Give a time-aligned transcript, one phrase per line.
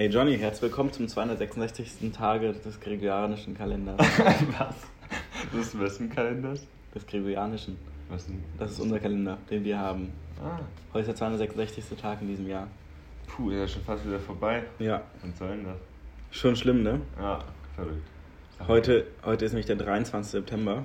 [0.00, 2.10] Hey Johnny, herzlich willkommen zum 266.
[2.12, 3.98] Tage des gregorianischen Kalenders.
[4.58, 4.74] Was?
[5.52, 6.66] Des wessen Kalenders?
[6.94, 7.76] Des gregorianischen.
[8.08, 8.42] Was denn?
[8.58, 10.10] Das ist unser Kalender, den wir haben.
[10.42, 10.58] Ah,
[10.94, 11.84] Heute ist der 266.
[12.00, 12.66] Tag in diesem Jahr.
[13.26, 14.62] puh, ist ja schon fast wieder vorbei.
[14.78, 15.76] Ja, Was soll denn das?
[16.30, 17.02] schon schlimm, ne?
[17.20, 17.40] Ah,
[17.76, 18.08] verrückt.
[18.66, 20.32] Heute, heute ist nämlich der 23.
[20.32, 20.82] September.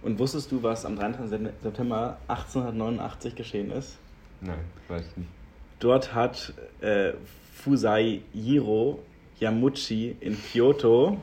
[0.00, 1.52] Und wusstest du, was am 23.
[1.62, 3.98] September 1889 geschehen ist?
[4.40, 5.30] Nein, weiß ich nicht.
[5.80, 7.12] Dort hat äh,
[7.52, 8.98] Fusajiro
[9.38, 11.18] Yamuchi in Kyoto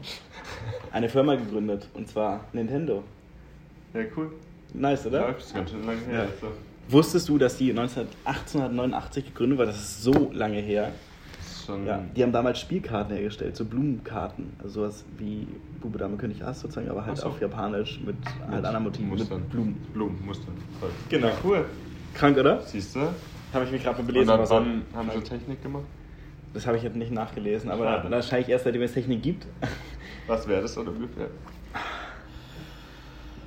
[0.92, 1.88] eine Firma gegründet.
[1.94, 3.04] Und zwar Nintendo.
[3.94, 4.32] Ja, cool.
[4.74, 5.22] Nice, oder?
[5.22, 6.24] Läuft, ist ganz schön lange her.
[6.26, 6.30] Ja.
[6.42, 6.50] Doch,
[6.90, 9.66] Wusstest du, dass die 19, 1889 gegründet war?
[9.68, 10.92] Das ist so lange her.
[11.66, 11.86] schon.
[11.86, 14.54] Ja, die haben damals Spielkarten hergestellt, so Blumenkarten.
[14.60, 15.48] Also sowas wie
[15.82, 17.28] Bube, Dame, König, Ass sozusagen, aber halt so.
[17.28, 18.16] auf Japanisch mit,
[18.50, 19.40] halt anderen Motiven, Mustern.
[19.42, 19.76] mit Blumen.
[19.94, 20.54] Blumen, Mustern.
[20.80, 20.90] Voll.
[21.10, 21.28] Genau.
[21.28, 21.66] Ja, cool.
[22.16, 22.62] Krank, oder?
[22.64, 23.02] Siehst du?
[23.54, 24.28] Habe ich mich gerade mal Und belesen.
[24.28, 25.84] dann haben sie Technik gemacht?
[26.54, 28.12] Das habe ich jetzt nicht nachgelesen, aber Schade.
[28.12, 29.46] wahrscheinlich erst seitdem es Technik gibt.
[30.28, 31.28] Was wäre das oder ungefähr?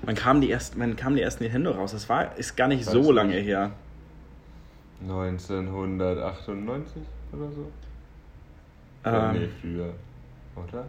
[0.05, 1.93] Man kam die ersten, man kam die ersten Nintendo raus.
[1.93, 3.13] Das war, ist gar nicht Weiß so nicht.
[3.13, 3.71] lange her.
[5.03, 7.71] 1998 oder so?
[9.05, 9.95] Ähm, nee, früher.
[10.57, 10.85] Oder?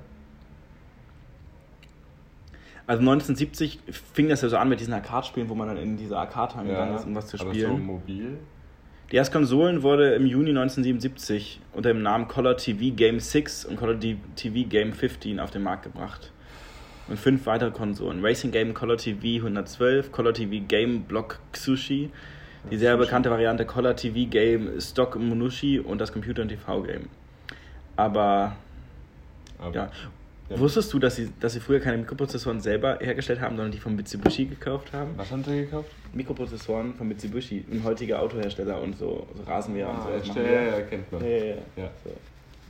[2.85, 3.79] Also 1970
[4.13, 6.95] fing das ja so an mit diesen Arcade-Spielen, wo man dann in diese Arcade gegangen
[6.95, 7.71] ist, um was zu aber spielen.
[7.71, 8.37] so mobil?
[9.13, 13.75] Die erste Konsolen wurde im Juni 1977 unter dem Namen Color TV Game 6 und
[13.75, 16.31] Color TV Game 15 auf den Markt gebracht.
[17.07, 18.25] Und fünf weitere Konsolen.
[18.25, 22.09] Racing Game Color TV 112, Color TV Game Block Xushi,
[22.71, 27.07] die sehr bekannte Variante Color TV Game Stock Monushi und das Computer- und TV-Game.
[27.95, 28.55] Aber,
[29.59, 29.91] Aber, ja.
[30.53, 30.59] Ja.
[30.59, 33.95] Wusstest du, dass sie, dass sie früher keine Mikroprozessoren selber hergestellt haben, sondern die von
[33.95, 35.11] Mitsubishi gekauft haben?
[35.17, 35.89] Was haben sie gekauft?
[36.13, 40.09] Mikroprozessoren von Mitsubishi, ein heutiger Autohersteller und so, so Rasenmäher und so.
[40.09, 41.21] ja, das ja, ja, ja, kennt man.
[41.23, 41.55] Ja, ja, ja.
[41.77, 41.89] Ja.
[42.03, 42.09] So.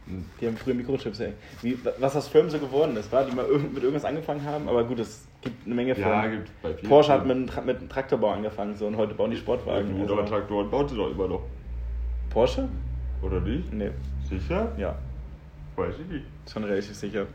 [0.08, 0.26] Hm.
[0.42, 1.34] Die haben früher Mikrochips, ey.
[1.62, 4.84] Wie, was aus Firmen so geworden ist, war, die mal mit irgendwas angefangen haben, aber
[4.84, 6.32] gut, es gibt eine Menge Ja, Firmen.
[6.44, 6.90] gibt bei vielen.
[6.90, 10.02] Porsche hat mit, mit einem Traktorbau angefangen so, und heute bauen die Sportwagen.
[10.02, 11.44] Aber Also, Traktoren baut sie doch immer noch.
[12.30, 12.68] Porsche?
[13.22, 13.72] Oder nicht?
[13.72, 13.92] Nee,
[14.30, 14.74] Sicher?
[14.78, 14.96] ja,
[15.78, 16.26] Weiß ich nicht.
[16.52, 17.26] schon relativ sicher.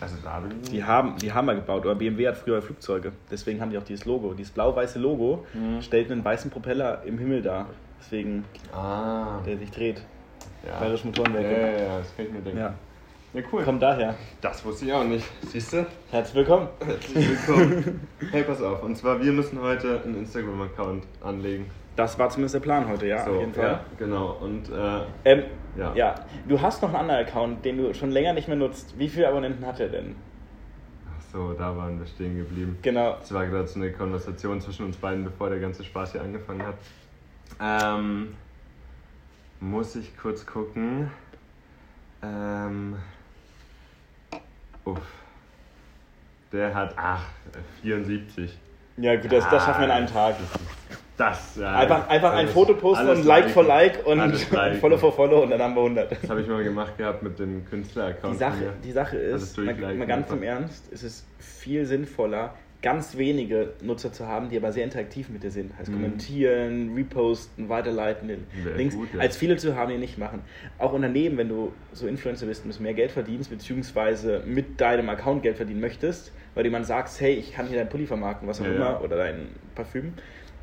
[0.00, 3.12] Also da Die haben, die haben mal gebaut, aber BMW hat früher Flugzeuge.
[3.30, 4.32] Deswegen haben die auch dieses Logo.
[4.32, 5.82] Dieses blau-weiße Logo Mhm.
[5.82, 7.66] stellt einen weißen Propeller im Himmel dar.
[8.00, 9.40] Deswegen, Ah.
[9.46, 10.02] der sich dreht.
[10.66, 10.78] Ja.
[10.78, 11.60] Bayerische Ja, Motorenwerke.
[11.60, 12.58] ja, ja, das kann ich mir denken.
[12.58, 12.74] Ja,
[13.32, 13.62] Ja, cool.
[13.62, 14.16] kommt daher.
[14.40, 15.24] Das wusste ich auch nicht.
[15.46, 15.86] Siehst du?
[16.10, 16.68] Herzlich willkommen.
[16.84, 18.00] Herzlich willkommen.
[18.32, 18.82] hey, pass auf.
[18.82, 21.70] Und zwar, wir müssen heute einen Instagram-Account anlegen.
[21.94, 23.64] Das war zumindest der Plan heute, ja, so, auf jeden Fall.
[23.64, 24.36] Ja, genau.
[24.40, 25.42] Und äh, Ähm,
[25.76, 25.92] Ja.
[25.94, 26.14] ja.
[26.48, 28.98] du hast noch einen anderen Account, den du schon länger nicht mehr nutzt.
[28.98, 30.16] Wie viele Abonnenten hat er denn?
[31.16, 32.78] ach so, da waren wir stehen geblieben.
[32.82, 33.16] Genau.
[33.22, 36.62] Es war gerade so eine Konversation zwischen uns beiden, bevor der ganze Spaß hier angefangen
[36.66, 36.74] hat.
[37.60, 38.34] Ähm,
[39.60, 41.10] muss ich kurz gucken.
[42.22, 42.96] Ähm,
[44.92, 45.00] uff.
[46.52, 47.22] Der hat, ach,
[47.82, 48.58] 74.
[48.96, 50.34] Ja, gut, das, das schaffen wir in einem Tag.
[51.16, 51.76] Das, ja.
[51.76, 53.50] Einfach, einfach ein alles- Foto posten und Like liken.
[53.52, 54.18] for Like und
[54.52, 54.80] liken.
[54.80, 56.10] Follow for Follow und dann haben wir 100.
[56.22, 58.34] Das habe ich mal gemacht gehabt mit dem Künstler-Account.
[58.34, 63.16] Die Sache, die Sache ist, mal, mal ganz im Ernst, es ist viel sinnvoller, ganz
[63.18, 65.76] wenige Nutzer zu haben, die aber sehr interaktiv mit dir sind.
[65.76, 65.94] Heißt Mhm.
[65.94, 69.20] kommentieren, reposten, weiterleiten, den Wäre Links, gut, ja.
[69.20, 70.42] als viele zu haben, die nicht machen.
[70.78, 75.42] Auch Unternehmen, wenn du so Influencer bist und mehr Geld verdienst, beziehungsweise mit deinem Account
[75.42, 78.64] Geld verdienen möchtest, weil jemand sagst, hey, ich kann hier dein Pulli vermarkten, was auch
[78.64, 79.00] Ja, immer, ja.
[79.00, 80.14] oder dein Parfüm,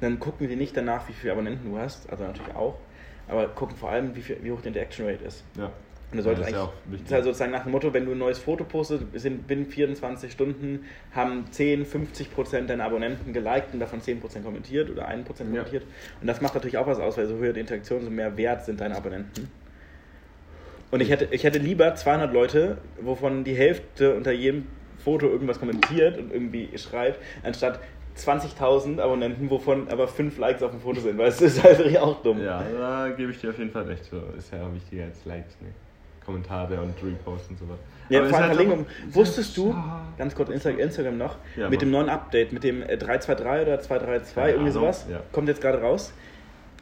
[0.01, 2.78] dann gucken die nicht danach, wie viele Abonnenten du hast, also natürlich auch,
[3.28, 5.44] aber gucken vor allem, wie, viel, wie hoch die Interaction Rate ist.
[5.57, 5.72] Ja.
[6.09, 8.13] Und du solltest das ist ja eigentlich, ist halt sozusagen nach dem Motto, wenn du
[8.13, 13.73] ein neues Foto postest, sind binnen 24 Stunden haben 10, 50 Prozent deiner Abonnenten geliked
[13.73, 15.63] und davon 10 Prozent kommentiert oder 1 Prozent Ja.
[15.63, 15.84] kommentiert.
[16.22, 18.63] Und das macht natürlich auch was aus, weil so höher die Interaktion, so mehr wert
[18.63, 19.50] sind deine Abonnenten.
[20.91, 24.67] Und ich hätte, ich hätte lieber 200 Leute, wovon die Hälfte unter jedem
[25.03, 27.81] Foto irgendwas kommentiert und irgendwie schreibt, anstatt
[28.17, 32.22] 20.000 Abonnenten, wovon aber 5 Likes auf dem Foto sind, weil es ist halt auch
[32.23, 32.41] dumm.
[32.41, 34.06] Ja, da gebe ich dir auf jeden Fall recht.
[34.06, 35.67] So, ist ja auch wichtiger als Likes, ne?
[36.38, 37.78] Kommentare und Reposts und sowas.
[38.09, 38.85] Ja, Aber vor allem Verlinkung.
[38.85, 40.02] auch- Wusstest du, Ja.
[40.17, 43.79] ganz kurz Insta Instagram noch, Ja, mit dem neuen Update, mit dem äh, 323 oder
[43.79, 45.22] 232, Keine irgendwie sowas, ja.
[45.31, 46.11] kommt jetzt gerade raus,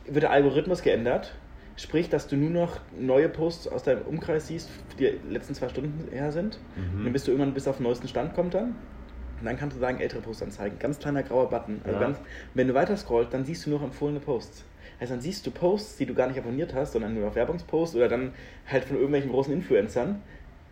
[0.07, 1.35] wird der Algorithmus geändert.
[1.77, 5.69] Sprich, dass du nur noch neue Posts aus deinem Umkreis siehst, die die letzten zwei
[5.69, 6.57] Stunden her sind.
[6.75, 6.99] Mhm.
[6.99, 8.75] Und dann bist du irgendwann bis auf den neuesten Stand kommt dann.
[9.39, 10.79] Und dann kannst du sagen, ältere Posts anzeigen.
[10.79, 11.81] Ganz kleiner grauer Button.
[11.83, 11.99] Also Ja.
[12.03, 12.17] ganz,
[12.55, 14.63] wenn du weiter scrollst, dann siehst du nur noch empfohlene Posts.
[14.99, 17.95] Also dann siehst du Posts, die du gar nicht abonniert hast, sondern nur noch Werbungsposts
[17.95, 18.33] oder dann
[18.69, 20.21] halt von irgendwelchen großen Influencern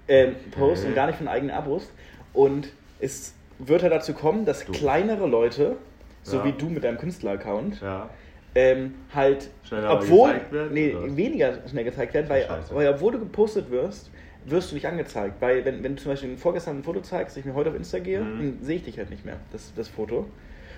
[0.08, 0.88] ähm, Posts Okay.
[0.90, 1.92] und gar nicht von eigenen Abos.
[2.34, 4.72] Und es wird halt dazu kommen, dass Du.
[4.72, 5.78] kleinere Leute,
[6.24, 6.46] so Ja.
[6.46, 8.10] wie du mit deinem Künstler-Account, Ja.
[8.56, 11.16] ähm, halt, Schneller obwohl, gezeigt werden, nee, oder?
[11.18, 14.10] weniger schnell gezeigt werden, weil, weil obwohl du gepostet wirst,
[14.46, 15.36] wirst du nicht angezeigt.
[15.42, 18.00] Weil wenn, wenn du zum Beispiel vorgestern ein Foto zeigst, ich mir heute auf Insta
[18.00, 18.38] gehe, Mhm.
[18.40, 20.26] dann sehe ich dich halt nicht mehr, das, das Foto.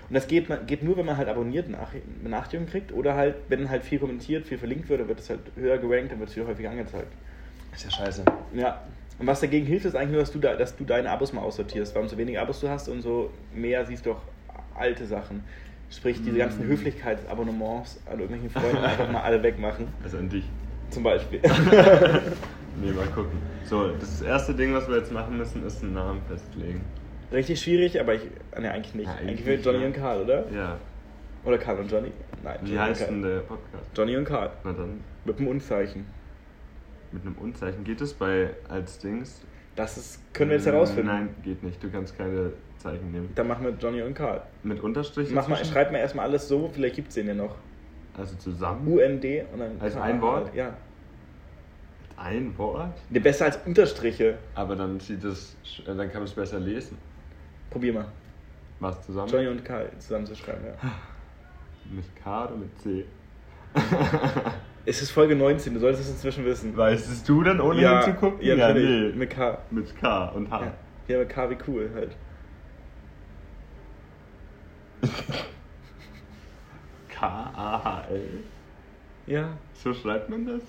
[0.07, 1.89] Und das geht, geht nur, wenn man halt abonniert nach,
[2.23, 5.39] Benachrichtigungen kriegt oder halt, wenn halt viel kommentiert, viel verlinkt wird, dann wird es halt
[5.55, 7.11] höher gerankt, dann wird es viel häufiger angezeigt.
[7.73, 8.23] Ist ja scheiße.
[8.53, 8.81] Ja.
[9.17, 11.41] Und was dagegen hilft, ist eigentlich nur, dass du, da, dass du deine Abos mal
[11.41, 11.95] aussortierst.
[11.95, 14.21] Weil umso weniger Abos du hast, umso mehr siehst du auch
[14.75, 15.43] alte Sachen.
[15.89, 16.71] Sprich, diese ganzen Mm.
[16.71, 19.87] Höflichkeitsabonnements an irgendwelchen Freunden einfach mal alle wegmachen.
[20.03, 20.43] Also an dich.
[20.89, 21.41] Zum Beispiel.
[22.81, 23.39] Nee, mal gucken.
[23.63, 26.81] So, das erste Ding, was wir jetzt machen müssen, ist einen Namen festlegen.
[27.31, 28.21] Richtig schwierig, aber ich.
[28.59, 29.07] Ne, eigentlich nicht.
[29.07, 29.85] Ja, eigentlich eigentlich will nicht, Johnny ne?
[29.87, 30.51] und Karl, oder?
[30.51, 30.77] Ja.
[31.43, 32.11] Oder Karl und Johnny?
[32.43, 32.59] Nein.
[32.61, 33.89] Wie Johnny heißt und denn der Podcast?
[33.95, 34.51] Johnny und Karl.
[34.63, 36.05] Na dann, Mit einem Unzeichen.
[37.11, 37.83] mit einem Unzeichen.
[37.83, 39.41] Geht es bei als Dings?
[39.75, 41.07] Das ist, können wir jetzt herausfinden.
[41.07, 41.83] Nein, geht nicht.
[41.83, 43.29] Du kannst keine Zeichen nehmen.
[43.35, 44.41] Dann machen wir Johnny und Karl.
[44.63, 45.29] Mit Unterstrich?
[45.31, 47.55] Mach mal, schreib mal erstmal alles so, vielleicht gibt es den ja noch.
[48.17, 48.87] Also zusammen?
[48.87, 49.71] UND und dann.
[49.79, 50.55] Als ein Wort?
[50.55, 50.75] Ja.
[52.17, 52.93] Ein Wort?
[53.09, 54.37] Ne, besser als Unterstriche.
[54.55, 56.97] Aber dann sieht es, äh, dann kann man es besser lesen.
[57.69, 58.07] Probier mal.
[58.79, 59.29] Was zusammen?
[59.29, 60.73] Johnny und Karl zusammenzuschreiben, ja.
[61.91, 63.05] Mit K oder mit C?
[64.87, 66.75] Es ist Folge 19, du solltest es inzwischen wissen.
[66.77, 68.45] Weißt es du dann ohne ja, hinzugucken?
[68.45, 69.11] Ja, ja nee.
[69.13, 69.59] Mit K.
[69.71, 70.61] Mit K und H.
[70.61, 70.73] Ja.
[71.07, 72.15] ja, mit K wie cool halt.
[77.09, 78.43] K-A-H-L.
[79.27, 79.57] Ja.
[79.73, 80.61] So schreibt man das?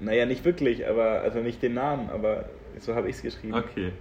[0.00, 2.44] Naja, nicht wirklich, aber, also nicht den Namen, aber
[2.78, 3.54] so habe ich es geschrieben.
[3.54, 3.92] Okay.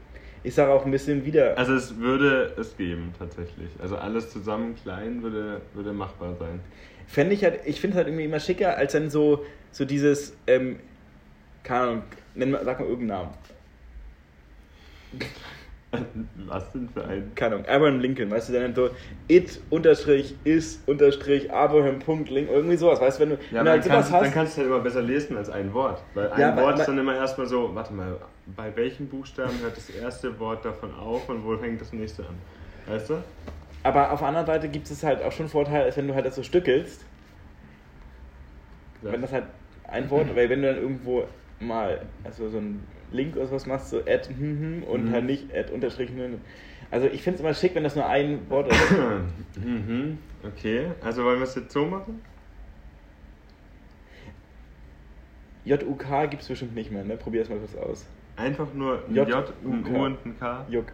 [0.43, 1.57] Ich sage auch ein bisschen wieder.
[1.57, 3.69] Also es würde es geben, tatsächlich.
[3.81, 6.59] Also alles zusammen klein würde, würde machbar sein.
[7.07, 10.35] Fände ich halt, ich finde es halt irgendwie immer schicker, als dann so, so dieses,
[10.45, 10.79] ähm,
[11.63, 12.03] keine Ahnung,
[12.35, 13.33] nenn mal, sag mal irgendeinen Namen.
[16.47, 17.31] Was denn für ein...
[17.35, 18.89] Keine Ahnung, Abraham Lincoln, weißt du, dann so
[19.27, 23.65] it unterstrich is unterstrich Abraham Punkt Lincoln, irgendwie sowas, weißt du, wenn du, Ja, wenn
[23.65, 24.33] du halt sowas kannst, dann hast.
[24.33, 26.03] kannst du halt immer besser lesen als ein Wort.
[26.13, 28.17] Weil ein Ja, Wort aber- ist dann immer erstmal so, warte mal,
[28.55, 32.35] bei welchen Buchstaben hört das erste Wort davon auf und wo fängt das nächste an?
[32.87, 33.23] Weißt du?
[33.83, 36.25] Aber auf der anderen Seite gibt es halt auch schon Vorteile, als wenn du halt
[36.25, 37.05] das so stückelst.
[39.03, 39.11] Ja.
[39.13, 39.45] Wenn das halt
[39.87, 41.23] ein Wort, weil wenn du dann irgendwo
[41.59, 45.11] mal, also so ein Link oder sowas machst, so add hm, hm, und Mhm.
[45.11, 46.41] halt nicht add unterstrich hm.
[46.91, 48.91] Also ich finde es immer schick, wenn das nur ein Wort ist.
[49.55, 50.17] mhm.
[50.43, 52.21] Okay, also wollen wir es jetzt so machen?
[55.65, 57.17] J-U-K gibt es bestimmt nicht mehr, ne?
[57.17, 58.05] Probier es mal kurz aus.
[58.37, 60.85] Einfach nur ein J, J, ein U, und ein K Juck.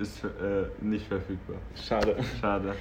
[0.00, 1.56] ist äh, nicht verfügbar.
[1.76, 2.16] Schade.
[2.40, 2.74] Schade.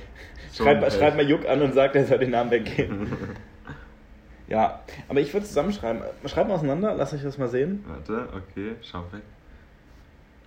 [0.52, 3.08] So Schreib, schreib mal Juck an und sag, er soll den Namen weggeben.
[4.52, 6.04] ja, aber ich würde zusammenschreiben.
[6.26, 7.86] Schreib mal auseinander, lass euch das mal sehen.
[7.88, 9.22] Warte, okay, schau weg.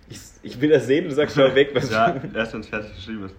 [0.07, 1.71] Ich, ich will das sehen, du sagst schau weg.
[1.73, 3.35] Was ja, erst wenn es fertig geschrieben ist.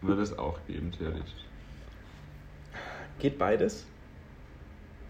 [0.00, 1.46] Würde es auch geben, theoretisch.
[3.20, 3.86] Geht beides?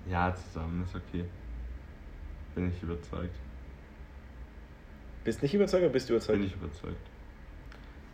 [0.07, 1.25] Ja, zusammen ist okay.
[2.55, 3.35] Bin ich überzeugt.
[5.25, 6.39] Bist nicht überzeugt oder bist du überzeugt?
[6.39, 7.07] Bin ich überzeugt.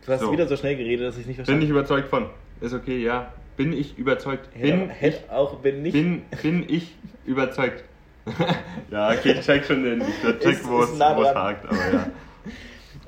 [0.05, 0.31] Du hast So.
[0.31, 2.29] wieder so schnell geredet, dass ich nicht Bin verstanden ich überzeugt von.
[2.61, 3.33] Ist okay, ja.
[3.59, 4.53] Bin ich überzeugt.
[4.53, 5.91] Bin hätte auch, bin nicht.
[5.91, 6.95] Bin, bin ich
[7.25, 7.83] überzeugt.
[8.89, 12.07] ja, okay, ich check schon den, ich check, wo es nah hakt, aber ja.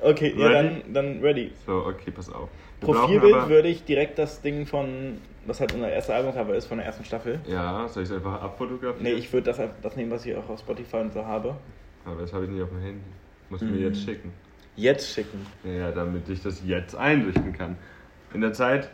[0.02, 1.52] okay, ja, dann, dann ready.
[1.64, 2.50] So, okay, pass auf.
[2.80, 6.76] Wir Profilbild würde ich direkt das Ding von, was halt unser erster Albumcover ist, von
[6.76, 7.40] der ersten Staffel.
[7.46, 9.02] Ja, soll ich es einfach abfotografieren?
[9.04, 11.56] Nee, ich würde das, das nehmen, was ich auch auf Spotify und so habe.
[12.04, 13.00] Aber das habe ich nicht auf dem Handy.
[13.48, 13.70] Muss Mhm.
[13.70, 14.34] mir jetzt schicken.
[14.76, 15.46] Jetzt schicken.
[15.64, 17.78] Ja, damit ich das jetzt einrichten kann.
[18.34, 18.90] In der Zeit,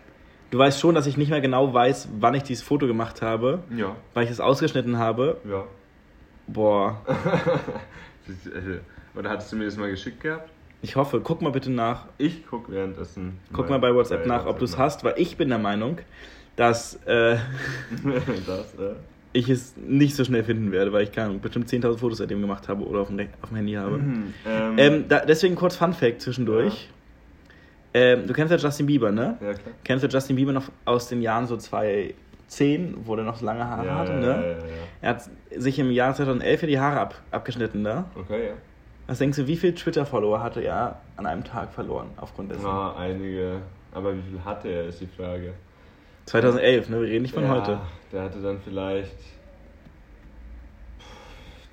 [0.51, 3.61] Du weißt schon, dass ich nicht mehr genau weiß, wann ich dieses Foto gemacht habe,
[3.77, 5.37] ja, weil ich es ausgeschnitten habe.
[5.49, 5.65] ja.
[6.51, 7.03] Boah,
[8.27, 10.49] äh, Oder hattest du mir das mal geschickt gehabt?
[10.81, 12.07] ich hoffe, guck mal bitte nach.
[12.17, 13.39] Ich guck währenddessen.
[13.53, 15.99] Guck mal bei WhatsApp nach, ob du es hast, weil ich bin der Meinung,
[16.57, 17.37] dass äh,
[18.47, 18.95] das, äh.
[19.35, 22.41] ich es nicht so schnell finden werde, weil ich keine Ahnung, bestimmt 10.000 Fotos seitdem
[22.41, 23.97] gemacht habe oder auf dem, auf dem Handy habe.
[23.97, 24.33] Ähm,
[24.79, 26.89] Ähm, da, deswegen kurz Fun Fact zwischendurch.
[27.99, 29.37] Ähm, du kennst ja Justin Bieber, ne?
[29.41, 29.75] ja, klar.
[29.85, 32.15] Kennst du Justin Bieber noch aus den Jahren so 2010,
[33.05, 34.27] wo der noch so lange Haare Ja, hatte, ja, ne?
[34.27, 34.59] ja, ja, ja.
[35.01, 35.23] Er hat
[35.57, 38.05] sich im Jahr 2011 ja die Haare ab, abgeschnitten, ne?
[38.15, 38.53] Okay, ja.
[39.07, 42.67] Was denkst du, wie viele Twitter-Follower hatte er an einem Tag verloren aufgrund dessen?
[42.67, 43.63] Ah, einige.
[43.93, 45.55] Aber wie viel hatte er, ist die Frage.
[46.27, 47.01] 2011, ne?
[47.01, 47.81] Wir reden nicht von ja, heute.
[48.13, 49.17] Der hatte dann vielleicht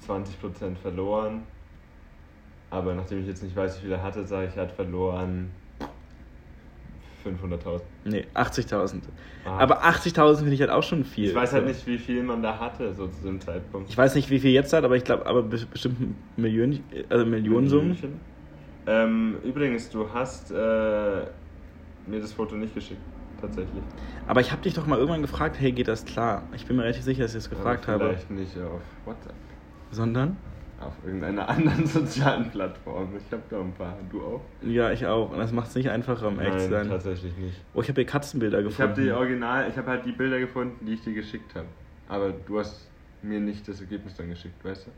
[0.08, 1.44] 20% verloren.
[2.70, 5.52] Aber nachdem ich jetzt nicht weiß, wie viel er hatte, sage ich, er hat verloren
[7.26, 7.82] 500.000.
[8.06, 9.02] Nee, 80.000.
[9.46, 9.58] Ah.
[9.58, 11.30] Aber 80.000 finde ich halt auch schon viel.
[11.30, 13.90] Ich weiß halt nicht, wie viel man da hatte, so zu dem Zeitpunkt.
[13.90, 17.26] Ich weiß nicht, wie viel jetzt hat, aber ich glaube, aber be- bestimmt Millionen, also
[17.26, 17.98] Millionensummen.
[18.88, 23.02] Ähm, übrigens, du hast äh, mir das Foto nicht geschickt,
[23.42, 23.84] tatsächlich.
[24.28, 26.44] Aber ich habe dich doch mal irgendwann gefragt, hey, geht das klar?
[26.56, 28.10] Ich bin mir relativ sicher, dass ich es gefragt Aber habe.
[28.10, 29.34] vielleicht nicht auf WhatsApp.
[29.92, 30.38] Sondern?
[30.80, 33.16] Auf irgendeiner anderen sozialen Plattform.
[33.18, 33.98] Ich habe da ein paar.
[34.10, 34.42] Du auch?
[34.62, 35.32] Ja, ich auch.
[35.32, 36.90] Und das macht es nicht einfacher, um echt zu Nein, sein.
[36.90, 37.62] tatsächlich nicht.
[37.74, 39.04] Oh, ich habe hier Katzenbilder Ich habe gefunden.
[39.04, 41.68] die Original, ich habe halt die Bilder gefunden, die ich dir geschickt habe.
[42.10, 42.88] Aber du hast
[43.22, 44.92] mir nicht das Ergebnis dann geschickt, weißt du?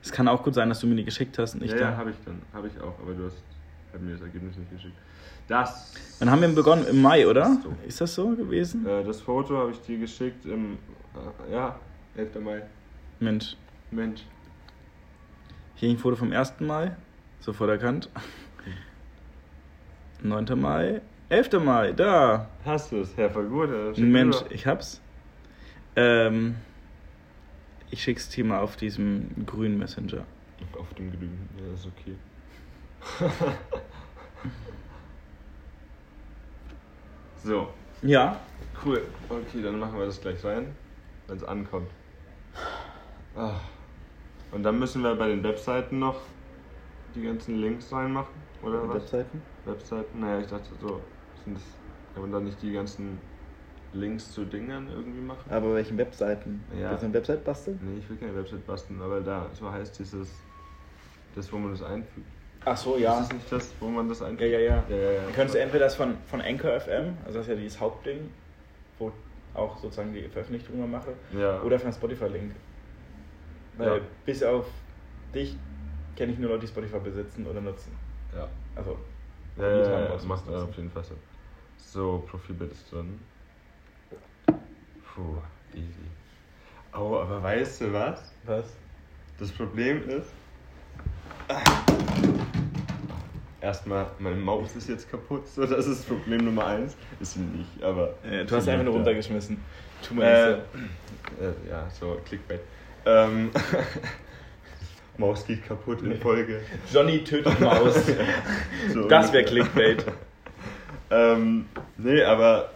[0.00, 1.90] Es kann auch gut sein, dass du mir die geschickt hast und ich ja, da.
[1.90, 3.42] ja, habe ich dann, habe ich auch, aber du hast
[3.92, 4.94] halt mir das Ergebnis nicht geschickt.
[5.48, 5.92] Das.
[6.20, 6.86] Wann haben wir begonnen?
[6.86, 7.58] Im Mai, oder?
[7.64, 7.74] So.
[7.86, 8.86] Ist das so gewesen?
[8.86, 10.78] Äh, das Foto habe ich dir geschickt im,
[11.48, 11.74] äh, ja,
[12.16, 12.40] 11.
[12.40, 12.62] Mai.
[13.18, 13.56] Mensch.
[13.90, 14.22] Mensch.
[15.82, 16.60] Hier ein Foto vom 1.
[16.60, 16.92] Mai.
[17.40, 18.08] Sofort erkannt.
[20.22, 20.46] 9.
[20.60, 21.00] Mai.
[21.28, 21.58] 11.
[21.58, 21.90] Mai.
[21.90, 22.48] Da.
[22.64, 23.92] Hast du es, Herr Vergurde?
[23.96, 24.52] Mensch, rüber.
[24.52, 25.00] ich hab's.
[25.96, 26.54] Ähm,
[27.90, 30.24] ich schick's dir mal auf diesem grünen Messenger.
[30.78, 32.14] Auf dem Grünen, ja, ist okay.
[37.42, 37.70] so,
[38.02, 38.38] Ja.
[38.84, 39.02] cool.
[39.28, 40.76] Okay, dann machen wir das gleich rein,
[41.26, 41.90] wenn es ankommt.
[43.34, 43.58] Ah.
[44.52, 46.20] Und dann müssen wir bei den Webseiten noch
[47.14, 48.96] die ganzen Links reinmachen, oder was?
[48.96, 49.42] Webseiten?
[49.64, 50.20] Webseiten?
[50.20, 51.00] Naja, ich dachte so,
[51.44, 51.64] sind das,
[52.14, 53.18] kann man da nicht die ganzen
[53.94, 55.50] Links zu Dingern irgendwie machen?
[55.50, 56.62] Aber welchen Webseiten?
[56.78, 56.90] Ja.
[56.90, 57.78] Willst du eine Website basteln?
[57.82, 60.30] Nee, ich will keine Website basteln, aber da, so heißt dieses,
[61.34, 62.26] das, wo man das einfügt.
[62.64, 63.18] Ach so, Ist ja.
[63.18, 64.40] das nicht das, wo man das einfügt?
[64.42, 64.84] Ja, ja, ja.
[64.88, 65.22] ja, ja, ja.
[65.24, 68.30] Dann könntest du entweder das von, von Anchor FM, also das ist ja dieses Hauptding,
[68.98, 69.12] wo
[69.54, 71.60] auch sozusagen die Veröffentlichung mache, Ja.
[71.62, 72.52] oder von Spotify-Link.
[73.76, 74.00] Weil Ja.
[74.24, 74.66] bis auf
[75.34, 75.56] dich
[76.16, 77.96] kenne ich nur Leute, die Spotify besitzen oder nutzen.
[78.34, 78.48] Ja.
[78.76, 78.98] Also,
[79.56, 80.68] Ja, ja, ja, ja, macht nutzen.
[80.68, 81.14] auf jeden Fall so.
[81.78, 83.18] So, Profilbild ist drin.
[85.14, 85.36] Puh,
[85.74, 86.08] easy.
[86.94, 88.32] Oh, aber weißt du was?
[88.44, 88.76] Was?
[89.38, 90.28] Das Problem ist.
[93.60, 96.96] Erstmal, meine Maus ist jetzt kaputt, so das ist Problem Nummer eins.
[97.20, 98.14] Ist sie nicht, aber.
[98.24, 99.62] Äh, du hast sie einfach nur runtergeschmissen.
[100.06, 102.60] Tu mir Äh, äh, ja, so Clickbait.
[103.06, 103.50] Ähm,
[105.18, 106.60] Maus geht kaputt in Folge.
[106.92, 107.96] Johnny tötet Maus.
[108.92, 109.44] So das wäre.
[109.44, 110.04] Clickbait.
[111.10, 111.66] Ähm,
[111.98, 112.70] nee, aber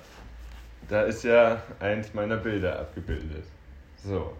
[0.89, 3.45] da ist ja eins meiner Bilder abgebildet.
[4.05, 4.33] So.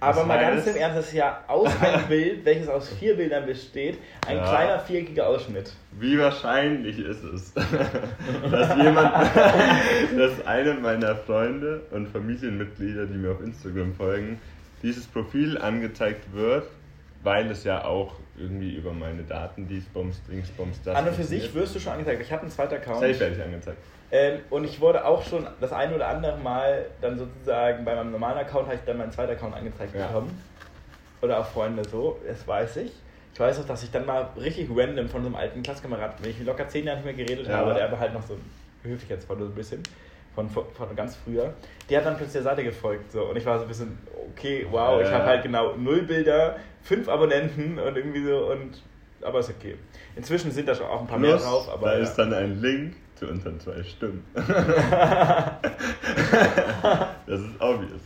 [0.00, 2.88] Aber Das mal ganz heißt- im Ernst, das ist ja aus einem Bild, welches aus
[2.98, 4.42] vier Bildern besteht, ein Ja.
[4.48, 5.72] kleiner viereckiger Ausschnitt.
[5.92, 9.14] Wie wahrscheinlich ist es, dass jemand,
[10.18, 14.40] dass eine meiner Freunde und Familienmitglieder, die mir auf Instagram folgen,
[14.82, 16.66] dieses Profil angezeigt wird,
[17.22, 20.96] weil es ja auch irgendwie über meine Daten, dies, Bums, Dings, Bums, das.
[20.96, 22.22] An und für sich wirst du schon angezeigt.
[22.22, 23.00] Ich habe einen zweiten Account.
[23.00, 23.78] Safe werde ich angezeigt.
[24.10, 28.12] Ähm, und ich wurde auch schon das ein oder andere Mal dann sozusagen bei meinem
[28.12, 30.06] normalen Account habe ich dann meinen zweiten Account angezeigt Ja.
[30.06, 30.42] bekommen.
[31.20, 32.92] Oder auch Freunde so, das weiß ich.
[33.34, 36.30] Ich weiß auch, dass ich dann mal richtig random von so einem alten Klassenkameraden, wenn
[36.30, 37.58] ich locker zehn Jahre nicht mehr geredet Ja.
[37.58, 38.38] habe, der aber halt noch so
[38.82, 39.82] Höflichkeitsvoll so ein bisschen
[40.48, 41.54] von, von, ganz früher,
[41.90, 43.10] der hat dann plötzlich der Seite gefolgt.
[43.12, 43.24] So.
[43.24, 43.98] Und ich war so ein bisschen,
[44.30, 48.82] okay, wow, ich habe halt genau null Bilder, fünf Abonnenten und irgendwie so und
[49.22, 49.76] aber ist okay.
[50.14, 51.88] Inzwischen sind da schon auch ein paar mehr Plus, drauf, aber.
[51.88, 52.02] da ja.
[52.02, 54.24] ist dann ein Link zu unseren zwei Stimmen.
[57.26, 58.00] das ist obvious.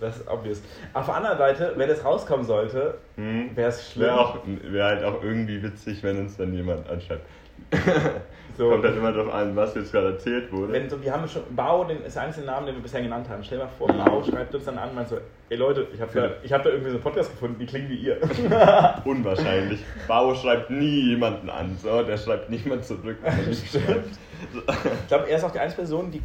[0.00, 0.62] Das ist obvious.
[0.94, 3.54] Auf der anderen Seite, wenn es rauskommen sollte, Hm.
[3.54, 4.06] wäre es schlimm.
[4.06, 7.26] Wäre wär halt auch irgendwie witzig, wenn uns dann jemand anschreibt.
[8.56, 8.70] So.
[8.70, 10.72] Kommt halt immer darauf an, was jetzt gerade erzählt wurde.
[10.72, 13.28] Wenn so, wir haben schon Bau, den ist der einzige Name, den wir bisher genannt
[13.28, 13.42] haben.
[13.42, 15.18] Stell dir mal vor, Bau schreibt uns dann an und meint so,
[15.48, 17.88] ey Leute, ich habe da, ich hab da irgendwie so einen Podcast gefunden, die klingen
[17.88, 18.18] wie ihr.
[19.04, 19.80] Unwahrscheinlich.
[20.06, 21.76] Bau schreibt nie jemanden an.
[21.82, 23.18] So, der schreibt niemand zurück.
[23.24, 23.32] er.
[23.52, 26.22] Ich glaube, er ist auch die einzige Person, die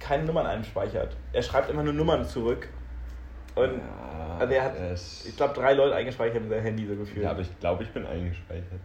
[0.00, 1.16] keine Nummern einspeichert.
[1.32, 2.68] Er schreibt immer nur Nummern zurück.
[3.54, 4.72] Und Ja, also er hat,
[5.28, 7.24] ich glaube, drei Leute eingespeichert in sein Handy so gefühlt.
[7.24, 8.80] Ja, aber ich glaube, ich bin eingespeichert.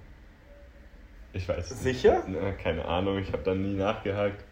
[1.33, 1.81] Ich weiß nicht.
[1.81, 2.23] Sicher?
[2.27, 4.43] Na, keine Ahnung, ich habe da nie nachgehakt.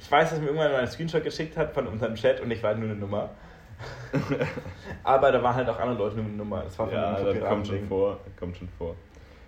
[0.00, 2.62] Ich weiß, dass mir irgendwann mal ein Screenshot geschickt hat von unserem Chat und ich
[2.62, 3.30] war halt nur eine Nummer.
[5.04, 6.62] aber da waren halt auch andere Leute nur eine Nummer.
[6.62, 8.20] Das war von Ja, das kommt schon vor.
[8.38, 8.96] Kommt schon vor.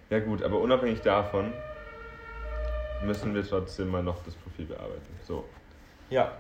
[0.09, 1.53] Ja gut, aber unabhängig davon
[3.03, 5.19] müssen wir trotzdem mal noch das Profil bearbeiten.
[5.27, 5.45] So.
[6.11, 6.33] Ja.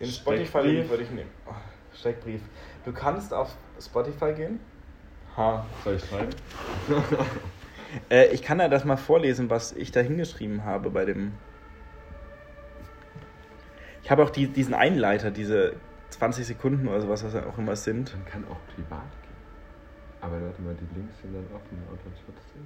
[0.00, 0.08] Den.
[0.08, 1.30] Spotify-Link würde ich nehmen.
[1.46, 1.52] Oh,
[1.94, 2.40] Steckbrief.
[2.84, 4.60] Du kannst auf Spotify gehen.
[5.36, 5.66] Ha.
[5.84, 6.30] Soll ich schreiben?
[8.10, 11.32] Äh, ich kann ja das mal vorlesen, was ich da hingeschrieben habe bei dem.
[14.02, 15.74] Ich habe auch die, diesen Einleiter, diese
[16.10, 18.14] 20 Sekunden oder sowas, was ja auch immer sind.
[18.14, 19.28] Man kann auch privat gehen.
[20.20, 22.62] Aber warte mal, die Links sind dann offen, oder trotzdem?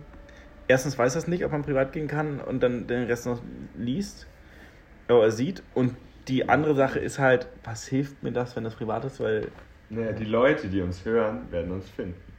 [0.68, 3.42] Erstens weiß das nicht, ob man privat gehen kann und dann den Rest noch
[3.76, 4.26] liest
[5.08, 5.62] oder sieht.
[5.74, 5.96] Und
[6.28, 9.20] die andere Sache ist halt, was hilft mir das, wenn das privat ist?
[9.20, 9.48] Weil
[9.90, 12.31] Naja, die Leute, die uns hören, werden uns finden.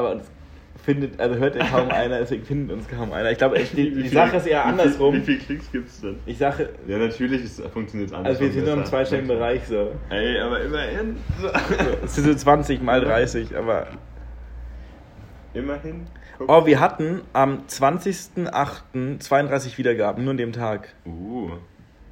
[0.00, 0.24] Aber uns
[0.82, 3.30] findet, also hört ja kaum einer, deswegen findet uns kaum einer.
[3.30, 5.14] Ich glaube, die, Wie die viel- Sache ist eher wie andersrum.
[5.14, 6.16] Wie viele Klicks gibt's denn?
[6.24, 8.30] Ich sage, Ja, natürlich funktioniert es anders.
[8.32, 9.92] also wir sind nur im zweistelligen Bereich so.
[10.08, 11.16] Ey, aber immerhin.
[11.38, 11.48] So.
[12.04, 13.88] Es sind so 20 mal 30, aber.
[15.52, 16.06] immerhin.
[16.48, 19.18] Oh, wir hatten am 20.08.
[19.20, 20.94] 32 Wiedergaben, nur an dem Tag.
[21.04, 21.50] Uh,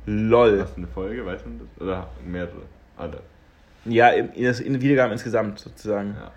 [0.05, 0.61] LOL.
[0.61, 1.83] was eine Folge, weiß man das?
[1.83, 2.63] Oder mehrere?
[2.99, 3.21] Alle.
[3.87, 6.17] Ja, in, in Wiedergaben insgesamt sozusagen.
[6.21, 6.31] Ja.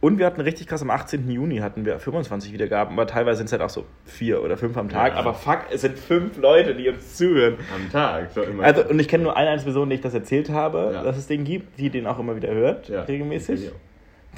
[0.00, 1.30] Und wir hatten richtig krass, am 18.
[1.30, 4.74] Juni hatten wir 25 Wiedergaben, aber teilweise sind es halt auch so vier oder fünf
[4.78, 5.12] am Tag.
[5.12, 5.18] Ja.
[5.18, 7.58] Aber fuck, es sind fünf Leute, die uns zuhören.
[7.74, 8.30] Am Tag.
[8.32, 8.64] So immer.
[8.64, 11.02] Also, und ich kenne nur eine einzige Person, die ich das erzählt habe, Ja.
[11.02, 13.02] dass es den gibt, die den auch immer wieder hört, Ja.
[13.02, 13.70] regelmäßig.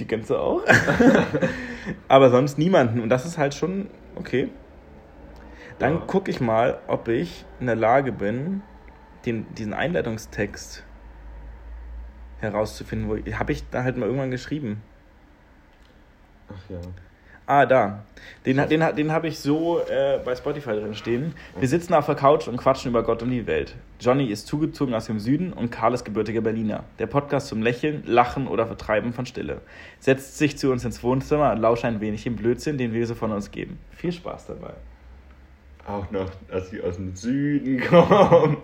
[0.00, 0.62] Die kennst du auch.
[2.08, 3.00] aber sonst niemanden.
[3.00, 4.48] Und das ist halt schon okay.
[5.78, 8.62] Dann gucke ich mal, ob ich in der Lage bin,
[9.26, 10.82] den, diesen Einleitungstext
[12.40, 13.08] herauszufinden.
[13.08, 14.82] Wo habe ich da halt mal irgendwann geschrieben.
[16.54, 16.80] Ach ja.
[17.44, 18.04] Ah, da.
[18.46, 21.34] Den, den, den habe ich so äh, bei Spotify drin stehen.
[21.58, 23.74] Wir sitzen auf der Couch und quatschen über Gott und die Welt.
[24.00, 26.84] Johnny ist zugezogen aus dem Süden und Karl ist gebürtiger Berliner.
[27.00, 29.60] Der Podcast zum Lächeln, Lachen oder Vertreiben von Stille.
[29.98, 33.14] Setzt sich zu uns ins Wohnzimmer und lauscht ein wenig den Blödsinn, den wir so
[33.14, 33.78] von uns geben.
[33.90, 34.74] Viel Spaß dabei.
[35.86, 38.58] Auch noch, dass sie aus dem Süden kommen.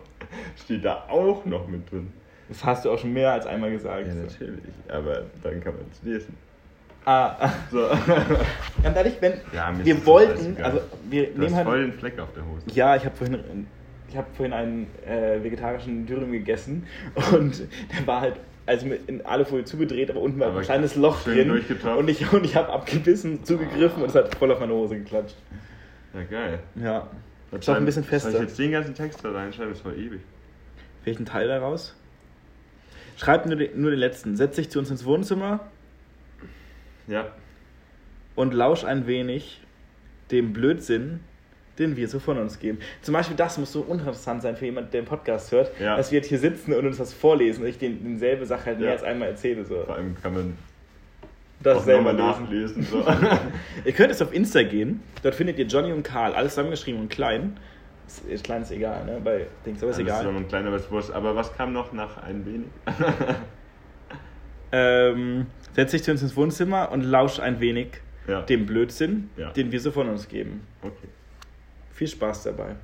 [0.56, 2.12] Steht da auch noch mit drin.
[2.48, 4.06] Das hast du auch schon mehr als einmal gesagt.
[4.06, 4.72] Ja, natürlich.
[4.88, 6.36] Aber dann kann man es lesen.
[7.08, 7.50] Ah.
[7.70, 7.88] So.
[8.82, 11.66] ganz ehrlich, wenn Ja, wir das wollten, also wir Du nehmen hast halt.
[11.66, 12.62] voll den Fleck auf der Hose.
[12.74, 13.66] Ja, ich habe vorhin,
[14.08, 16.86] ich hab vorhin einen äh, vegetarischen Dürüm gegessen
[17.32, 18.34] und der war halt
[18.66, 22.10] also mit in alle Folie zugedreht, aber unten war Aber ein kleines Loch drin und
[22.10, 25.36] ich, und ich habe abgebissen, zugegriffen und es hat voll auf meine Hose geklatscht.
[26.12, 26.58] Ja, geil.
[26.74, 27.08] Ja.
[27.50, 28.34] Was Ist auch ein bisschen Soll fester.
[28.34, 29.72] ich jetzt den ganzen Text da reinschreiben?
[29.72, 30.20] Das war ewig.
[31.04, 31.94] Welchen Teil daraus?
[33.16, 34.36] Schreibt nur den, nur den letzten.
[34.36, 35.60] Setz dich zu uns ins Wohnzimmer
[37.08, 37.26] Ja.
[38.36, 39.60] und lausch ein wenig
[40.30, 41.20] dem Blödsinn,
[41.78, 42.78] den wir so von uns geben.
[43.02, 45.96] Zum Beispiel, das muss so uninteressant sein für jemanden, der den Podcast hört, Ja.
[45.96, 48.78] dass wir jetzt hier sitzen und uns das vorlesen und ich den, denselbe Sache halt
[48.78, 48.92] mehr Ja.
[48.94, 49.64] als einmal erzähle.
[49.64, 49.82] So.
[49.84, 50.58] Vor allem kann man
[51.62, 52.82] Das auch selber nachlesen.
[52.82, 52.98] So.
[53.84, 57.08] Ihr könnt jetzt auf Insta gehen, dort findet ihr Johnny und Karl, alles zusammengeschrieben und
[57.08, 57.56] klein.
[58.06, 59.20] Ist, ist klein ist egal, ne?
[59.22, 60.18] Bei Dings, aber ist Alles egal.
[60.20, 61.10] zusammen und klein, aber ist wurscht.
[61.10, 62.68] Aber was kam noch nach ein wenig?
[64.70, 67.88] Ähm, setz dich zu uns ins Wohnzimmer und lausch ein wenig
[68.26, 68.42] Ja.
[68.42, 69.50] dem Blödsinn, Ja.
[69.52, 70.66] den wir so von uns geben.
[70.82, 71.08] Okay.
[71.92, 72.76] Viel Spaß dabei.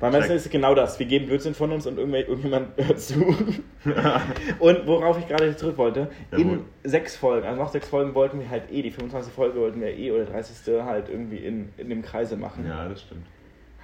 [0.00, 0.36] Weil meistens Check.
[0.38, 0.98] ist es genau das.
[0.98, 3.14] Wir geben Blödsinn von uns und irgendjemand hört zu.
[4.58, 6.42] und worauf ich gerade zurück wollte, Jawohl.
[6.44, 9.32] in sechs Folgen, also noch sechs Folgen wollten wir halt eh, die 25.
[9.32, 10.82] Folge wollten wir eh oder 30.
[10.84, 12.66] halt irgendwie in, in dem Kreise machen.
[12.66, 13.26] Ja, das stimmt.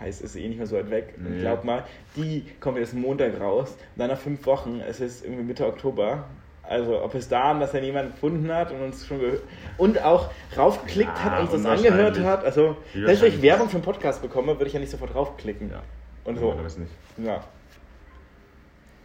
[0.00, 1.14] Heißt, ist eh nicht mehr so weit weg.
[1.16, 1.40] Und Nee.
[1.40, 1.84] glaub mal,
[2.16, 3.70] die kommt jetzt Montag raus.
[3.72, 6.24] Und dann nach fünf Wochen, es ist irgendwie Mitte Oktober.
[6.62, 9.42] Also, ob es da, dass er jemand gefunden hat und uns schon gehört
[9.78, 12.44] und auch raufgeklickt Ja, hat und uns das angehört hat.
[12.44, 15.70] Also, wenn ich Werbung für einen Podcast bekomme, würde ich ja nicht sofort draufklicken.
[15.70, 15.82] Ja.
[16.24, 16.42] Und so.
[16.42, 16.92] Normalerweise nicht.
[17.24, 17.42] Ja.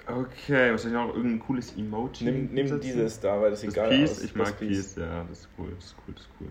[0.06, 1.08] Okay, was ich noch?
[1.16, 2.26] Irgendein cooles Emoji?
[2.26, 4.22] Nimm, nimm dieses da, weil das sieht Das geil Peace, aus.
[4.24, 4.96] ich Das mag Peace.
[4.98, 6.48] ja, das ist cool, das ist cool, das ist cool.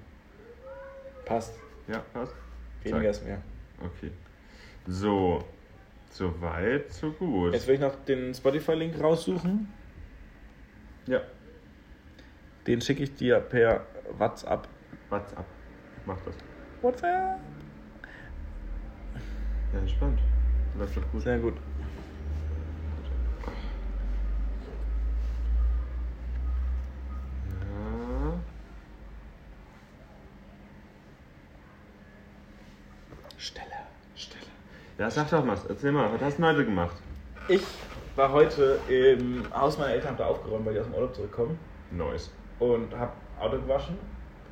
[1.27, 1.55] Passt.
[1.89, 2.33] Ja, passt.
[2.83, 3.43] Weniger ist mehr.
[3.81, 4.11] Okay.
[4.87, 5.45] So,
[6.11, 7.53] so weit, so gut.
[7.55, 9.69] Jetzt will ich noch den Spotify-Link raussuchen.
[11.07, 11.21] Ja,
[12.67, 13.87] Den schicke ich dir per
[14.19, 14.69] WhatsApp.
[15.11, 15.47] WhatsApp.
[16.07, 16.35] Mach das.
[16.81, 17.41] WhatsApp?
[19.73, 20.21] Ja, entspannt.
[20.79, 21.23] Läuft doch gut.
[21.23, 21.55] Sehr gut.
[34.99, 36.97] Ja, sag doch mal, erzähl mal, was hast du heute gemacht?
[37.49, 37.63] Ich
[38.15, 41.59] war heute im Haus meiner Eltern, hab da aufgeräumt, weil die aus dem Urlaub zurückkommen.
[41.91, 42.31] Neues.
[42.59, 43.99] Und hab Auto gewaschen.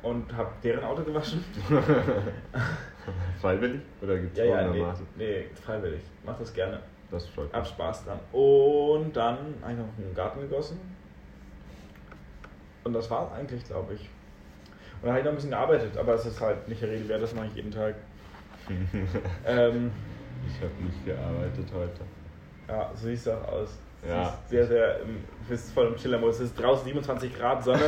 [0.01, 1.45] Und hab deren Auto gewaschen.
[3.39, 6.01] Freiwillig oder Ja, ja, nee, nee, freiwillig.
[6.25, 6.79] Mach das gerne.
[7.11, 7.69] Das freut Hab mich.
[7.69, 8.19] Spaß dran.
[8.31, 10.79] Und dann habe ich noch einen Garten gegossen.
[12.83, 14.01] Und das war's eigentlich, glaube ich.
[14.01, 17.07] Und dann habe ich noch ein bisschen gearbeitet, aber das ist halt nicht der Rede
[17.07, 17.95] wert, das mache ich jeden Tag.
[19.45, 19.91] Ähm,
[20.47, 22.01] ich habe nicht gearbeitet heute.
[22.67, 23.77] ja, so siehst du auch aus.
[24.07, 24.35] Ja.
[24.47, 26.37] sehr, sehr, im- du bist voll im Chiller-Modus.
[26.39, 27.79] Es ist draußen 27 Grad Sonne.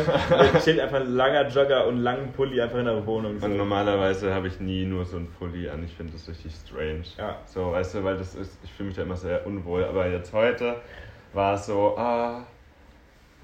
[0.54, 3.40] und chillt einfach ein langer Jogger und einen langen Pulli einfach in der Wohnung.
[3.40, 3.48] So.
[3.48, 5.84] Und normalerweise habe ich nie nur so ein Pulli an.
[5.84, 7.02] Ich finde das richtig strange.
[7.18, 7.38] Ja.
[7.46, 9.84] So, weißt du, weil das ist, ich fühle mich da immer sehr unwohl.
[9.86, 10.76] Aber jetzt heute
[11.34, 12.46] war es so, ah,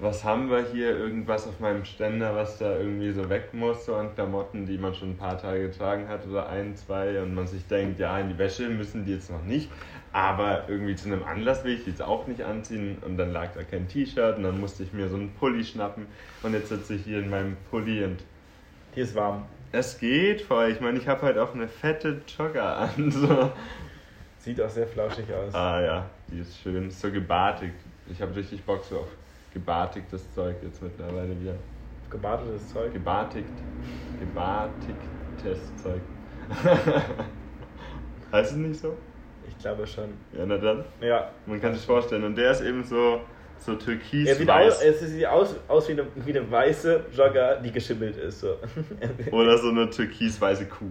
[0.00, 0.96] was haben wir hier?
[0.96, 4.94] Irgendwas auf meinem Ständer, was da irgendwie so weg muss, so an Klamotten, die man
[4.94, 8.30] schon ein paar Tage getragen hat oder ein, zwei und man sich denkt, ja, in
[8.30, 9.70] die Wäsche müssen die jetzt noch nicht,
[10.12, 13.48] aber irgendwie zu einem Anlass will ich die jetzt auch nicht anziehen und dann lag
[13.54, 16.06] da kein T-Shirt und dann musste ich mir so einen Pulli schnappen
[16.42, 18.24] und jetzt sitze ich hier in meinem Pulli und
[18.94, 19.44] Hier ist warm.
[19.72, 20.70] es geht voll.
[20.70, 23.10] Ich meine, ich habe halt auch eine fette Jogger an.
[23.10, 23.52] So.
[24.38, 25.54] Sieht auch sehr flauschig aus.
[25.54, 27.74] Ah ja, die ist schön, ist so gebartigt.
[28.10, 29.08] Ich habe richtig Bock so auf
[29.52, 31.54] gebartigtes Zeug jetzt mittlerweile wieder.
[32.10, 32.92] Gebadetes Zeug.
[32.92, 33.48] Gebartigt.
[34.18, 36.00] Gebartigtes Zeug.
[38.32, 38.96] heißt es nicht so?
[39.48, 40.10] Ich glaube schon.
[40.36, 40.84] Ja, na dann.
[41.00, 41.30] Ja.
[41.46, 42.24] Man kann sich vorstellen.
[42.24, 43.20] Und der ist eben so,
[43.58, 44.76] so Er sieht, türkis-weiß.
[44.76, 48.40] aus, es sieht aus, aus wie, eine, wie eine weiße Jogger, die geschimmelt ist.
[48.40, 48.56] So.
[49.30, 50.90] Oder so eine türkis-weiße Kuh.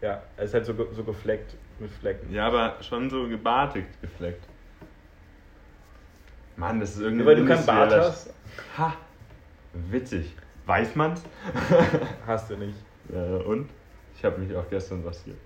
[0.00, 2.32] ja, es ist halt so, so gefleckt mit Flecken.
[2.32, 4.44] Ja, aber schon so gebartigt gefleckt.
[6.58, 7.24] Mann, das ist irgendwie.
[7.24, 8.34] Weil du keinen Bart hast,
[8.76, 8.94] Ha!
[9.90, 10.34] Witzig.
[10.66, 11.22] Weiß man's?
[12.26, 12.76] hast du nicht.
[13.12, 13.70] Ja, und?
[14.16, 15.36] Ich habe mich auch gestern rasiert.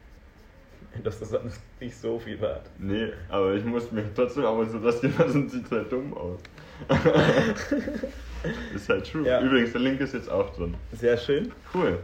[1.05, 2.69] Das ist sonst nicht so viel wert.
[2.79, 6.41] Nee, aber ich muss mich trotzdem aber so rasieren, sonst sieht halt dumm aus.
[8.75, 9.27] ist halt true.
[9.27, 9.41] Ja.
[9.41, 10.75] Übrigens, der Link ist jetzt auch drin.
[10.93, 11.53] Sehr schön.
[11.73, 11.99] Cool.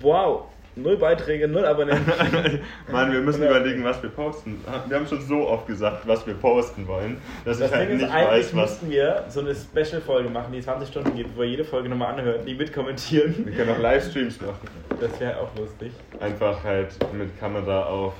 [0.00, 0.50] Wow,
[0.82, 2.10] null Beiträge, null Abonnenten.
[2.92, 4.62] Mann, wir müssen überlegen, was wir posten.
[4.88, 7.96] Wir haben schon so oft gesagt, was wir posten wollen, dass Das ich halt Ding
[7.96, 8.70] ist, nicht eigentlich weiß, was.
[8.70, 12.14] müssten wir so eine Special-Folge machen, die 20 Stunden geht, wo wir jede Folge nochmal
[12.14, 13.46] anhören, die mitkommentieren.
[13.46, 14.68] Wir können auch Livestreams machen.
[15.00, 15.92] Das wäre auch lustig.
[16.20, 18.14] Einfach halt mit Kamera auf.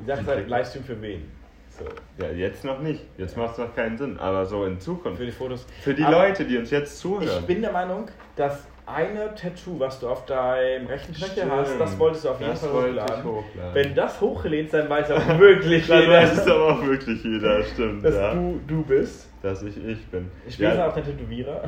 [0.00, 1.35] Ich sag halt Livestream für wen?
[1.78, 1.84] So,
[2.22, 3.02] Ja, jetzt noch nicht.
[3.18, 4.18] Jetzt macht es noch keinen Sinn.
[4.18, 5.18] Aber so in Zukunft.
[5.18, 5.66] für die Fotos.
[5.82, 7.28] Für die Aber Leute, die uns jetzt zuhören.
[7.40, 11.98] Ich bin der Meinung, dass eine Tattoo, was du auf deinem rechten Knöchel hast, das
[11.98, 13.24] wolltest du auf jeden Das Fall hochladen.
[13.24, 13.74] hochladen.
[13.74, 17.62] Wenn das hochgelädt sein weiß auch wirklich Dann jeder, weiß es aber auch wirklich jeder,
[17.64, 18.04] stimmt.
[18.04, 18.32] dass ja.
[18.34, 19.28] du du bist.
[19.42, 20.30] Dass ich ich bin.
[20.46, 21.62] Ich bin Ja, auch der Tätowierer.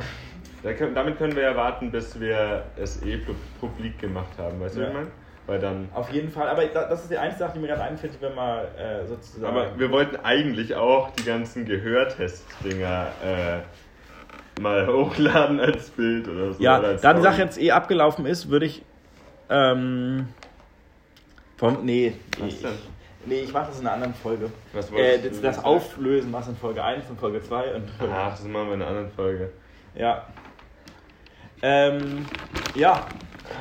[0.62, 4.60] da können, damit können wir ja warten, bis wir es eh pu- publik gemacht haben,
[4.60, 4.86] weißt du, Ja.
[4.86, 5.10] wie ich meine?
[5.48, 5.88] Weil dann.
[5.94, 6.46] Auf jeden Fall.
[6.48, 9.06] Aber da- das ist die einzige Sache, die mir gerade einfällt, die wir mal äh,
[9.06, 9.46] sozusagen.
[9.56, 16.62] Aber wir wollten eigentlich auch die ganzen Gehörtest-Dinger äh, mal hochladen als Bild oder so.
[16.62, 17.22] Ja, oder da die.
[17.22, 18.82] Sache jetzt eh abgelaufen ist, würde ich.
[19.48, 20.28] Ähm,
[21.56, 22.12] vom, nee.
[22.38, 22.70] Was denn?
[23.24, 24.50] Nee, ich mache das in einer anderen Folge.
[24.74, 25.64] Was Äh, wolltest du das, das?
[25.64, 28.82] Auflösen, was in Folge 1 und Folge 2 und Folge Ach, das machen wir in
[28.82, 29.50] einer anderen Folge.
[29.94, 30.26] Ja.
[31.62, 32.26] Ähm,
[32.74, 33.06] ja.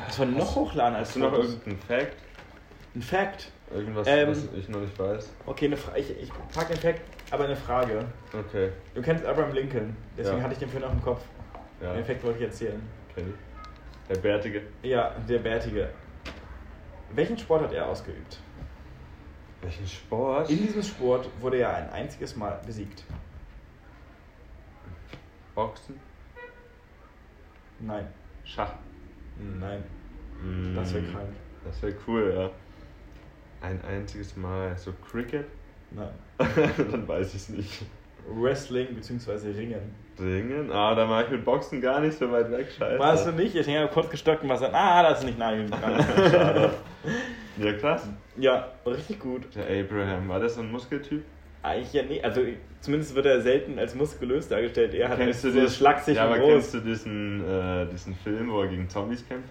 [0.06, 1.50] Was wir noch hochladen als Hast du noch Fotos?
[1.54, 2.16] irgendeinen Fact?
[2.94, 3.52] Ein Fact.
[3.70, 5.30] Irgendwas, Ähm, was ich noch nicht weiß?
[5.46, 8.06] Okay, eine Fra ich, ich pack den Fact, aber eine Frage.
[8.32, 8.70] Okay.
[8.94, 10.42] Du kennst Abraham Lincoln, deswegen Ja.
[10.42, 11.22] hatte ich den vorhin auf dem Kopf.
[11.82, 12.82] Ja, Den Fact wollte ich erzählen.
[13.14, 14.08] kenn ich.
[14.14, 14.62] Der Bärtige.
[14.82, 15.90] Ja, der Bärtige.
[17.12, 18.38] Welchen Sport hat er ausgeübt?
[19.60, 20.48] Welchen Sport?
[20.48, 23.04] In diesem Sport wurde er ein einziges Mal besiegt.
[25.54, 26.00] Boxen?
[27.80, 28.08] Nein,
[28.44, 28.72] Schach?
[29.60, 29.82] Nein,
[30.40, 31.28] Mm, das wäre krank.
[31.64, 32.50] Das wäre cool, ja.
[33.60, 34.76] Ein einziges Mal.
[34.76, 35.46] So Cricket?
[35.90, 36.10] Nein.
[36.38, 37.82] Dann weiß ich es nicht.
[38.28, 39.50] Wrestling bzw.
[39.50, 39.94] Ringen.
[40.18, 40.70] Ringen?
[40.70, 42.98] Ah, da war ich mit Boxen gar nicht so weit weg, scheiße.
[42.98, 43.54] Warst du nicht?
[43.54, 45.68] Ich ja kurz gestockt und war so, ah, das ist nicht nein.
[46.30, 46.70] Schade.
[47.56, 48.08] Ja, krass.
[48.36, 49.42] ja, richtig gut.
[49.56, 51.24] Der Abraham, war das so ein Muskeltyp?
[51.62, 52.42] Eigentlich ja nee, also
[52.80, 54.94] zumindest wird er selten als muskulös dargestellt.
[54.94, 56.48] Er hat Kennst du so schlaksig Ja, aber groß.
[56.52, 59.50] kennst du diesen, äh, diesen Film, wo er gegen Zombies kämpft?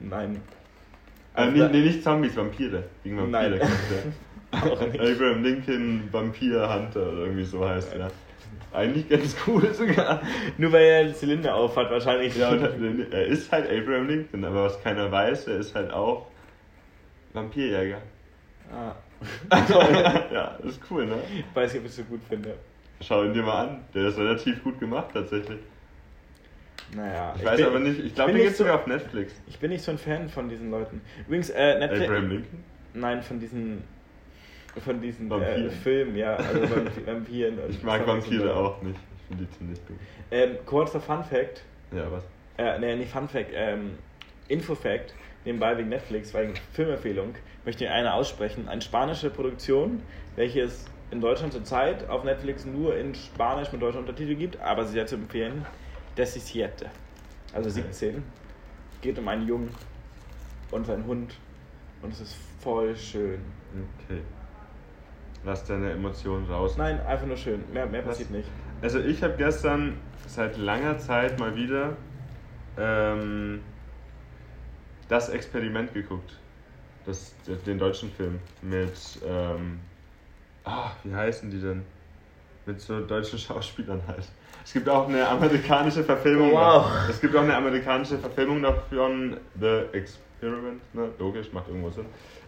[0.00, 0.36] Nein.
[1.34, 2.84] Äh, Also nee, nee, nicht Zombies, Vampire.
[3.02, 3.58] Gegen Vampire Nein.
[3.58, 3.92] kämpft
[4.52, 4.72] er.
[4.72, 5.00] Auch nicht.
[5.00, 8.10] Abraham Lincoln Vampir Hunter oder irgendwie so heißt er.
[8.72, 10.22] Eigentlich ganz cool sogar.
[10.58, 12.36] Nur weil er einen Zylinder auf hat, wahrscheinlich.
[12.36, 16.26] Ja, er ist halt Abraham Lincoln, aber was keiner weiß, er ist halt auch
[17.32, 17.98] Vampirjäger.
[18.72, 18.92] ah,
[20.32, 21.16] ja, ist cool, ne?
[21.38, 22.54] ich weiß nicht, ob ich es so gut finde.
[23.00, 23.84] Schau ihn dir mal an.
[23.94, 25.58] Der ist relativ gut gemacht tatsächlich.
[26.94, 27.34] Naja.
[27.36, 29.32] Ich, weiß bin- aber nicht, ich glaube, bin der gibt's so- sogar auf Netflix.
[29.46, 31.00] Ich bin nicht so ein Fan von diesen Leuten.
[31.26, 32.04] Übrigens, äh, Netflix.
[32.04, 32.64] Abraham Lincoln?
[32.94, 33.82] Nein, von diesen.
[34.84, 35.70] Von diesen äh.
[35.70, 36.34] Filmen, ja.
[36.36, 37.58] Also Vamp- Vampiren.
[37.68, 38.98] Ich mag Vampire auch nicht.
[39.18, 39.96] Ich finde die ziemlich gut.
[40.30, 41.62] Ähm, kurzer Fun Fact.
[41.92, 42.24] Ja, was?
[42.58, 43.92] Äh, nee, nicht Fun Fact, ähm,
[44.48, 48.68] Info Fact, nebenbei wegen Netflix, wegen Filmempfehlung, möchte ich eine aussprechen.
[48.68, 50.02] Eine spanische Produktion,
[50.36, 54.84] welche es in Deutschland zurzeit auf Netflix nur in Spanisch mit deutschen Untertiteln gibt, aber
[54.84, 55.64] sehr zu empfehlen,
[56.16, 56.90] Desisiete.
[57.52, 57.82] Also Okay.
[57.82, 58.22] 17.
[59.00, 59.70] Geht um einen Jungen
[60.70, 61.34] und seinen Hund
[62.02, 63.40] und es ist voll schön.
[64.04, 64.20] Okay.
[65.44, 66.76] Lass deine Emotionen raus.
[66.78, 67.62] Nein, einfach nur schön.
[67.72, 68.48] Mehr, mehr passiert nicht.
[68.80, 71.96] Also ich habe gestern seit langer Zeit mal wieder
[72.78, 73.60] ähm,
[75.08, 76.38] das Experiment geguckt.
[77.06, 77.34] Das,
[77.66, 78.94] den deutschen Film mit,
[79.26, 79.80] ähm,
[80.64, 81.84] ah, wie heißen die denn?
[82.66, 84.24] mit so deutschen Schauspielern halt.
[84.64, 86.52] Es gibt auch eine amerikanische Verfilmung.
[86.52, 86.86] Wow.
[87.08, 90.80] Es gibt auch eine amerikanische Verfilmung davon, The Experiment.
[90.94, 91.10] Ne?
[91.18, 92.06] Logisch, macht irgendwo Sinn.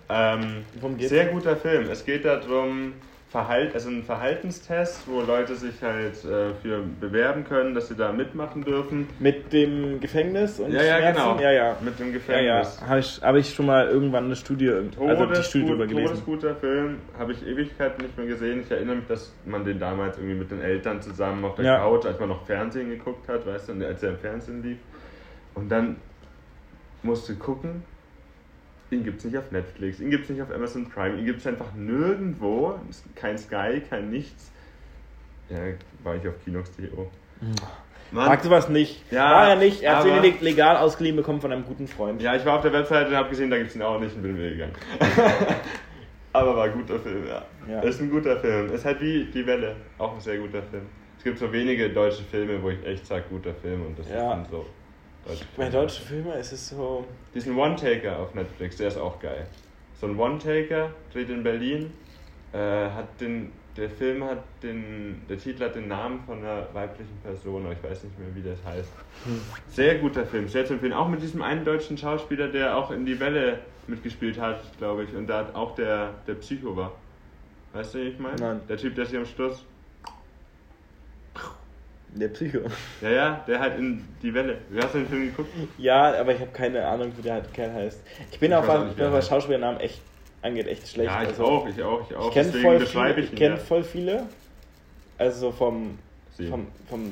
[0.09, 1.11] Ähm, Worum geht's?
[1.11, 1.90] sehr guter Film.
[1.90, 2.95] Es geht darum,
[3.37, 8.11] Verhalt, also ein Verhaltenstest, wo Leute sich halt äh, für bewerben können, dass sie da
[8.11, 9.09] mitmachen dürfen.
[9.18, 11.20] Mit dem Gefängnis und Ja, ja, Schmerzen?
[11.20, 11.40] genau.
[11.42, 11.77] Ja, ja.
[11.83, 12.61] Mit dem Ja, ja.
[12.61, 12.81] Gefängnis.
[12.88, 16.07] Habe ich, hab ich schon mal irgendwann eine Studie, also die Studie drüber gelesen.
[16.25, 18.62] Todesguter Film, habe ich Ewigkeiten nicht mehr gesehen.
[18.62, 21.77] Ich erinnere mich, dass man den damals irgendwie mit den Eltern zusammen auf der Ja.
[21.81, 24.79] Couch, als man noch Fernsehen geguckt hat, weißt du, als er im Fernsehen lief.
[25.55, 25.96] Und dann
[27.03, 27.83] musst du gucken,
[28.90, 31.40] ihn gibt es nicht auf Netflix, ihn gibt es nicht auf Amazon Prime, ihn gibt
[31.40, 32.79] es einfach nirgendwo,
[33.14, 34.51] kein Sky, kein nichts.
[35.49, 35.59] Ja,
[36.03, 36.88] war ich auf Kinox.de.
[38.12, 38.27] Mann.
[38.29, 39.03] Mag sowas nicht.
[39.12, 39.83] Ja, War er nicht.
[39.83, 42.22] Er hat aber- den legal ausgeliehen bekommen von einem guten Freund.
[42.22, 44.14] Ja, ich war auf der Webseite und habe gesehen, da gibt es ihn auch nicht
[44.14, 44.72] und bin wieder gegangen.
[46.33, 47.44] Aber war ein guter Film, ja.
[47.68, 47.81] Ja.
[47.81, 48.72] Ist ein guter Film.
[48.72, 50.83] Ist halt wie Die Welle, auch ein sehr guter Film.
[51.18, 54.35] Es gibt so wenige deutsche Filme, wo ich echt sage, guter Film und das Ja.
[54.37, 54.70] sind so deutsche
[55.56, 57.04] Bei deutschen Filmen ist es so.
[57.34, 59.46] Diesen One-Taker auf Netflix, der ist auch geil.
[60.00, 61.92] So ein One-Taker, dreht in Berlin,
[62.52, 67.16] äh, hat den, der Film hat den, der Titel hat den Namen von einer weiblichen
[67.22, 68.92] Person, aber ich weiß nicht mehr, wie das heißt.
[69.68, 70.92] Sehr guter Film, sehr zu empfehlen.
[70.92, 75.14] Auch mit diesem einen deutschen Schauspieler, der auch in Die Welle mitgespielt hat, glaube ich,
[75.14, 76.92] und da hat auch der, der Psycho war.
[77.72, 78.36] Weißt du, wie ich meine?
[78.36, 78.60] Nein.
[78.68, 79.64] Der Typ, der sich am Schluss.
[82.18, 82.61] Der Psycho.
[83.02, 84.59] Ja, ja, der hat in Die Welle.
[84.70, 85.50] Du hast den Film geguckt?
[85.76, 88.00] Ja, aber ich habe keine Ahnung, wie der Kerl heißt.
[88.31, 89.29] Ich bin Ich auch was.
[89.29, 90.00] Schauspielernamen echt
[90.42, 91.11] angeht, echt schlecht.
[91.11, 92.29] Ja, ich Also, auch, ich auch, ich auch.
[92.29, 93.57] Ich kenne voll, viele, ich kenn ja.
[93.59, 94.22] voll viele.
[95.18, 95.98] Also so vom,
[96.37, 96.46] Sie.
[96.46, 97.11] vom, vom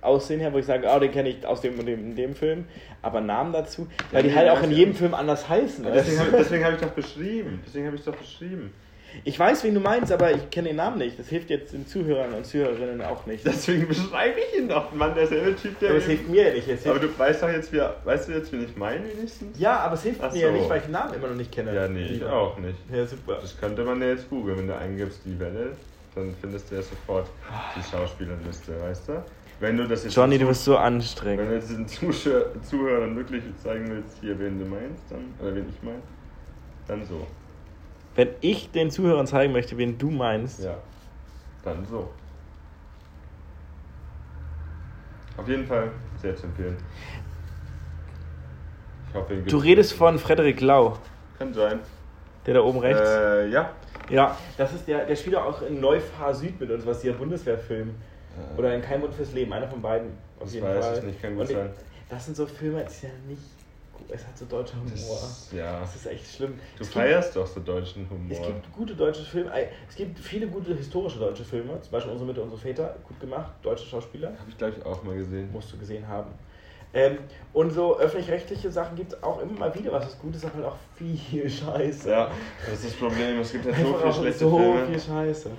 [0.00, 2.34] Aussehen her, wo ich sage, oh, den kenne ich aus dem und dem, in dem
[2.34, 2.66] Film.
[3.02, 4.94] Aber Namen dazu, weil die nee, halt auch in jedem.
[4.94, 5.84] Film anders heißen.
[5.84, 7.60] Deswegen habe ich doch beschrieben.
[7.66, 8.72] Deswegen habe ich doch beschrieben.
[9.22, 11.18] Ich weiß, wen du meinst, aber ich kenne den Namen nicht.
[11.18, 13.46] Das hilft jetzt den Zuhörern und Zuhörerinnen auch nicht.
[13.46, 15.90] Deswegen beschreibe ich ihn doch, Mann, derselbe Typ, der.
[15.90, 16.66] aber es hilft mir ja nicht.
[16.68, 19.58] Es aber hilft, du weißt doch jetzt, wie, weißt du jetzt, wen ich meine wenigstens?
[19.58, 20.52] ja, aber es hilft Ach mir ja so.
[20.54, 21.74] nicht, weil ich den Namen immer noch nicht kenne.
[21.74, 22.78] Ja, nee, ich auch nicht.
[22.92, 23.38] Ja, super.
[23.40, 25.76] Das könnte man ja jetzt googeln, wenn du eingibst die Welle,
[26.14, 27.28] dann findest du ja sofort
[27.76, 29.24] die Schauspielerliste, weißt du?
[29.60, 31.50] Wenn du das jetzt Johnny, du bist so Zuh- wenn anstrengend.
[31.50, 35.80] du jetzt den Zuhörern wirklich zeigen willst, hier, wen du meinst, dann, oder wen ich
[35.82, 36.02] meine,
[36.88, 37.24] dann so.
[38.14, 40.76] Wenn ich den Zuhörern zeigen möchte, wen du meinst, Ja,
[41.64, 42.10] dann so.
[45.36, 46.76] Auf jeden Fall sehr zu empfehlen.
[49.08, 50.96] Ich hoffe, du redest von Frederik Lau,
[51.38, 51.80] Kann sein.
[52.46, 53.00] der da oben rechts.
[53.08, 53.70] Äh, ja.
[54.10, 57.94] Ja, das ist der, der spielt auch in Neufahr Süd mit uns, was hier Bundeswehrfilm.
[58.56, 60.08] Oder in Kein Mund fürs Leben, einer von beiden.
[60.38, 60.98] Auf Das jeden weiß Fall.
[60.98, 61.70] ich nicht, kann gut Und sein.
[62.10, 63.42] Das sind so Filme, die sind ja nicht.
[64.08, 64.88] Es hat so deutscher Humor.
[64.92, 65.80] Das, ja.
[65.80, 66.54] Das ist echt schlimm.
[66.76, 68.30] Du Es gibt- feierst doch so deutschen Humor.
[68.38, 69.50] Es gibt gute deutsche Filme,
[69.88, 73.52] es gibt viele gute historische deutsche Filme, zum Beispiel Unsere Mitte, unsere Väter, gut gemacht,
[73.62, 75.50] deutsche Schauspieler, Habe ich, glaube ich, auch mal gesehen.
[75.52, 76.30] musst du gesehen haben.
[76.96, 77.18] Ähm,
[77.52, 80.54] und so öffentlich-rechtliche Sachen gibt es auch immer mal wieder, was ist gut ist, aber
[80.54, 82.08] halt auch viel Scheiße.
[82.08, 82.30] Ja,
[82.64, 83.40] das ist das Problem.
[83.40, 84.86] Es gibt ja so auch schlechte so Filme.
[84.86, 85.50] viel Scheiße.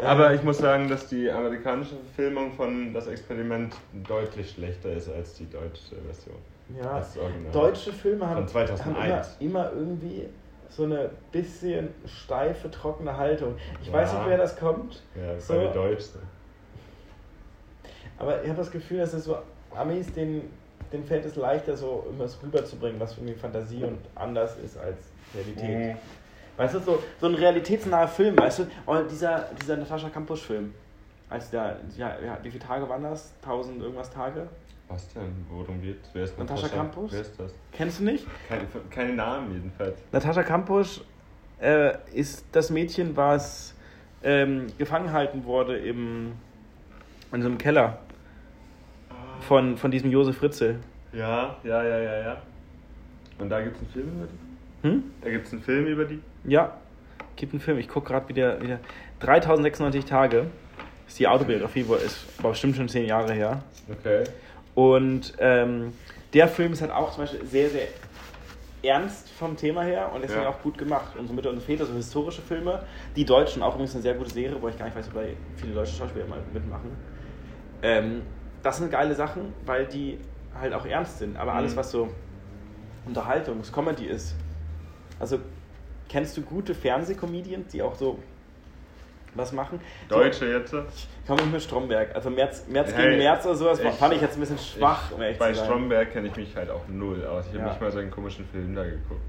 [0.00, 5.08] Aber Ähm, ich muss sagen, dass die amerikanische Verfilmung von Das Experiment deutlich schlechter ist
[5.08, 6.36] als die deutsche Version.
[6.76, 7.02] Ja,
[7.52, 8.84] deutsche Filme haben, Von 2001.
[8.84, 10.28] haben immer, immer irgendwie
[10.68, 13.56] so eine bisschen steife, trockene Haltung.
[13.82, 14.18] Ich weiß Ja.
[14.18, 15.54] nicht, wer das kommt, Ja, das So.
[15.54, 16.18] war die deutschste.
[18.18, 19.38] aber ich habe das Gefühl, dass es so
[19.74, 20.50] Amis, denen,
[20.92, 24.96] denen fällt es leichter, so irgendwas rüberzubringen, was irgendwie Fantasie und anders ist als
[25.34, 25.94] Realität.
[25.94, 25.98] Mhm.
[26.56, 28.66] Weißt du, so, so ein realitätsnaher Film, weißt du?
[28.86, 30.74] Oh, dieser, dieser Natascha Kampusch-Film.
[31.30, 33.34] Als der, ja, ja, wie viele Tage waren das?
[33.42, 34.48] Tausend irgendwas Tage?
[34.88, 35.44] Was denn?
[35.50, 36.08] Worum geht's?
[36.14, 37.12] Wer ist Natascha Campos?
[37.12, 37.54] Wer ist das?
[37.72, 38.26] Kennst du nicht?
[38.48, 39.98] Keine, keine Namen jedenfalls.
[40.12, 41.02] Natascha Kampusch
[41.60, 43.74] äh, ist das Mädchen, was
[44.22, 46.32] ähm, gefangen gehalten wurde im,
[47.32, 47.98] in so einem Keller
[49.40, 50.76] von, von diesem Josef Fritzl.
[51.12, 52.42] Ja, ja, ja, ja, ja.
[53.38, 54.88] Und da gibt's einen Film über die?
[54.88, 55.04] Hm?
[55.20, 56.20] Da gibt's einen Film über die?
[56.44, 56.78] Ja,
[57.36, 57.78] gibt einen Film.
[57.78, 58.80] Ich gucke gerade wieder, wieder.
[59.20, 60.46] 3096 Tage
[61.08, 63.62] ist die Autobiografie, wo ist aber bestimmt schon zehn Jahre her.
[63.90, 64.24] Okay.
[64.74, 65.92] Und ähm,
[66.34, 67.88] der Film ist halt auch zum Beispiel sehr, sehr
[68.82, 70.50] ernst vom Thema her und deswegen Ja.
[70.50, 71.16] auch gut gemacht.
[71.18, 72.80] Unsere Mütter und Väter, so historische Filme.
[73.16, 75.22] Die Deutschen auch übrigens eine sehr gute Serie, wo ich gar nicht weiß, ob da
[75.56, 76.90] viele deutsche Schauspieler mal mitmachen.
[77.82, 78.22] Ähm,
[78.62, 80.18] das sind geile Sachen, weil die
[80.60, 81.36] halt auch ernst sind.
[81.36, 81.76] Aber alles, Mhm.
[81.76, 82.08] was so
[83.08, 84.34] Unterhaltungs-, Comedy ist.
[85.18, 85.38] Also,
[86.08, 88.18] kennst du gute Fernsehcomedians, die auch so
[89.34, 89.80] was machen?
[90.08, 90.70] Deutsche jetzt?
[90.70, 90.82] So,
[91.26, 92.14] komm nicht mit Stromberg.
[92.14, 95.12] Also Merz, Merz Hey, gegen Merz oder sowas ich- fand ich jetzt ein bisschen schwach,
[95.12, 95.54] um ehrlich Bei.
[95.54, 97.44] Stromberg kenne ich mich halt auch null aus.
[97.46, 97.68] Ich habe Ja.
[97.70, 99.20] nicht mal seinen komischen Film da geguckt.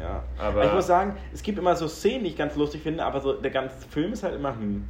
[0.00, 0.22] Ja.
[0.38, 3.20] Aber- ich muss sagen, es gibt immer so Szenen, die ich ganz lustig finde, aber
[3.20, 4.88] so der ganze Film ist halt immer hm.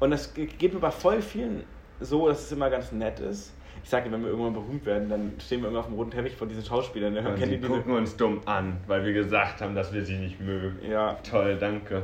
[0.00, 1.62] Und das ge- geht mir bei voll vielen
[2.00, 3.54] so, dass es immer ganz nett ist.
[3.84, 6.36] Ich sage, wenn wir irgendwann berühmt werden, dann stehen wir irgendwann auf dem roten Teppich
[6.36, 7.12] vor diesen Schauspielern.
[7.14, 7.20] Ne?
[7.28, 7.68] Und die diese?
[7.68, 10.78] gucken uns dumm an, weil wir gesagt haben, dass wir sie nicht mögen.
[10.88, 11.14] Ja.
[11.28, 12.02] Toll, danke.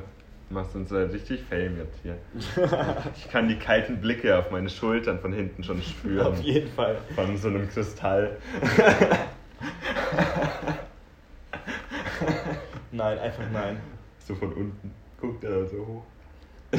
[0.48, 2.16] Du machst uns halt richtig Fame jetzt hier.
[3.16, 6.26] Ich kann die kalten Blicke auf meine Schultern von hinten schon spüren.
[6.26, 6.96] Auf jeden Fall.
[7.14, 8.36] Von so einem Kristall.
[12.90, 13.78] Nein, einfach nein.
[14.26, 14.94] So von unten.
[15.20, 16.02] Guckt er da so hoch.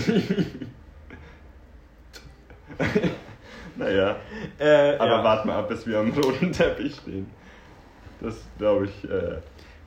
[3.76, 4.16] naja,
[4.58, 5.24] Äh, aber ja.
[5.24, 7.28] wart mal ab, bis wir am roten Teppich stehen.
[8.22, 9.04] Das glaube ich.
[9.10, 9.38] Äh,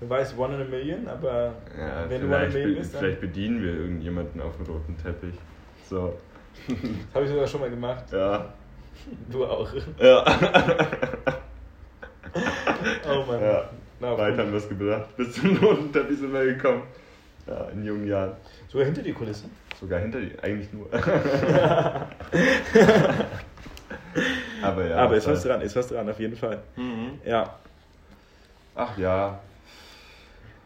[0.03, 2.75] Du weißt, one in a million, aber ja, wenn du one in a vielleicht, million
[2.77, 3.01] bist, dann.
[3.01, 5.37] vielleicht bedienen wir irgendjemanden auf dem roten Teppich.
[5.89, 6.19] So.
[6.69, 8.05] Das habe ich sogar schon mal gemacht.
[8.11, 8.53] Ja.
[9.31, 9.69] Du auch.
[9.99, 10.25] Ja.
[13.07, 13.43] Oh Mann.
[13.43, 13.69] ja.
[14.01, 15.15] Na, Weit haben wir es gebracht.
[15.17, 16.83] Bis zum roten Teppich sind wir gekommen.
[17.47, 18.33] Ja, in jungen Jahren.
[18.69, 19.51] Sogar hinter die Kulissen.
[19.79, 20.89] Sogar hinter die, eigentlich nur.
[24.63, 24.97] Aber ja.
[24.97, 26.63] aber ist das was dran, ist was dran, auf jeden Fall.
[26.77, 27.19] Mhm.
[27.25, 27.55] Ja.
[28.75, 29.41] Ach ja.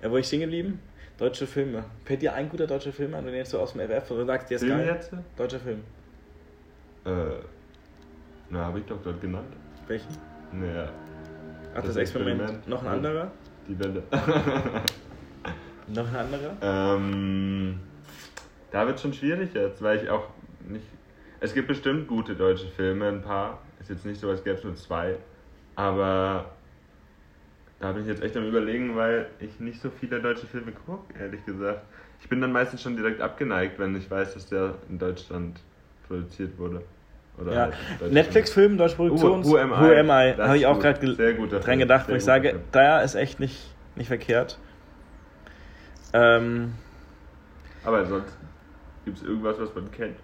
[0.07, 0.81] Ja wo ich stehen geblieben?
[1.19, 1.85] Deutsche Filme.
[2.05, 4.25] Fällt dir ein guter deutscher Film an, wenn du jetzt so aus dem FF du
[4.25, 4.87] sagst, der ist Film geil?
[4.87, 5.13] jetzt?
[5.37, 5.83] Deutscher Film.
[7.05, 7.11] Äh,
[8.51, 9.49] na, habe ich doch dort genannt.
[9.87, 10.09] Welchen?
[10.53, 10.91] Naja,
[11.73, 12.41] Ach, das, Das Experiment.
[12.41, 12.69] Experiment.
[12.69, 13.31] Noch ein anderer?
[13.69, 14.03] die Welle.
[15.89, 16.53] Noch ein anderer?
[16.63, 17.81] ähm,
[18.71, 20.29] da wird schon schwierig jetzt, weil ich auch
[20.69, 20.85] nicht.
[21.41, 23.61] Es gibt bestimmt gute deutsche Filme, ein paar.
[23.81, 25.17] Ist jetzt nicht so, als gäbe es nur zwei.
[25.77, 26.56] Aber
[27.81, 31.13] da bin ich jetzt echt am Überlegen, weil ich nicht so viele deutsche Filme gucke,
[31.19, 31.83] ehrlich gesagt.
[32.21, 35.61] Ich bin dann meistens schon direkt abgeneigt, wenn ich weiß, dass der in Deutschland
[36.09, 36.83] produziert wurde.
[37.39, 37.71] Oder Ja.
[38.01, 38.13] halt.
[38.13, 39.45] Netflix-Film, deutsche Produktion.
[39.45, 39.77] Who, who am I?
[39.77, 40.35] Who am I?
[40.37, 40.83] Das Habe ich auch gut.
[40.83, 42.63] gerade Sehr guter dran gedacht, wo ich sage, Film.
[42.73, 44.59] da ist echt nicht, nicht verkehrt.
[46.15, 46.73] Ähm,
[47.85, 48.35] Aber sonst
[49.05, 50.17] gibt es irgendwas, was man kennt.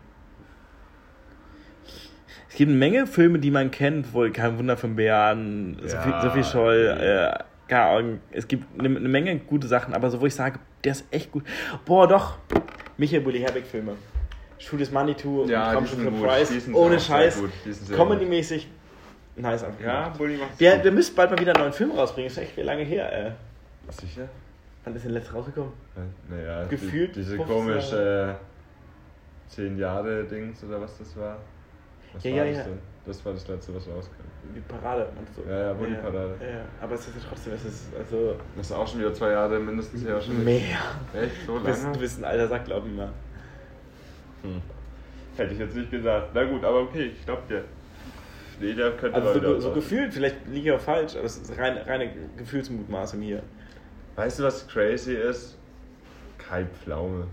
[2.52, 6.20] Es gibt eine Menge Filme, die man kennt, wohl kein Wunder von Bären, Sophie, Ja,
[6.22, 7.04] Sophie Scholl, nee.
[7.74, 8.20] äh, Ahnung.
[8.30, 11.32] Es gibt eine, eine Menge gute Sachen, aber so, wo ich sage, der ist echt
[11.32, 11.44] gut.
[11.86, 12.36] Boah, doch,
[12.98, 13.94] Michael Bulli Herbig Filme.
[14.58, 16.22] Shoot is Money to Ja, für sind gut.
[16.22, 17.42] Price, ohne Scheiß,
[17.96, 18.68] Comedy-mäßig,
[19.36, 20.08] nice einfach Ja.
[20.10, 20.84] Bulli macht's Der, gut.
[20.84, 23.32] der müsste bald mal wieder einen neuen Film rausbringen, ist echt lange her, ey.
[23.88, 24.28] Sicher?
[24.84, 25.72] Wann ist denn letztes rausgekommen?
[26.28, 28.36] Naja, Gefühlt die, diese 15 komische
[29.48, 31.38] 10 Jahre Dings oder was das war.
[32.14, 32.72] Was Ja, war ja, das ja.
[33.04, 34.14] Das war das letzte, was rauskam.
[34.54, 35.42] Die Parade, meinst du?
[35.50, 36.34] Ja, ja, Bulli-Parade.
[36.40, 39.14] Ja, ja, aber es ist ja trotzdem, es ist also Das ist auch schon wieder
[39.14, 40.20] zwei Jahre mindestens her.
[40.20, 40.60] Schon mehr.
[41.14, 41.46] Echt?
[41.46, 41.94] So Du bist, lange?
[41.94, 43.08] du bist ein alter Sack, glaub ich mal.
[44.42, 44.62] Hm.
[45.36, 46.30] Hätte ich jetzt nicht gesagt.
[46.34, 47.64] Na gut, aber okay, ich glaube dir.
[48.60, 51.58] Nee, der könnte Also so, so gefühlt, vielleicht liege ich auch falsch, aber es ist
[51.58, 53.42] rein, reine Gefühlsmutmaßung hier.
[54.14, 55.56] Weißt du, was crazy ist?
[56.38, 57.26] Kai Pflaume.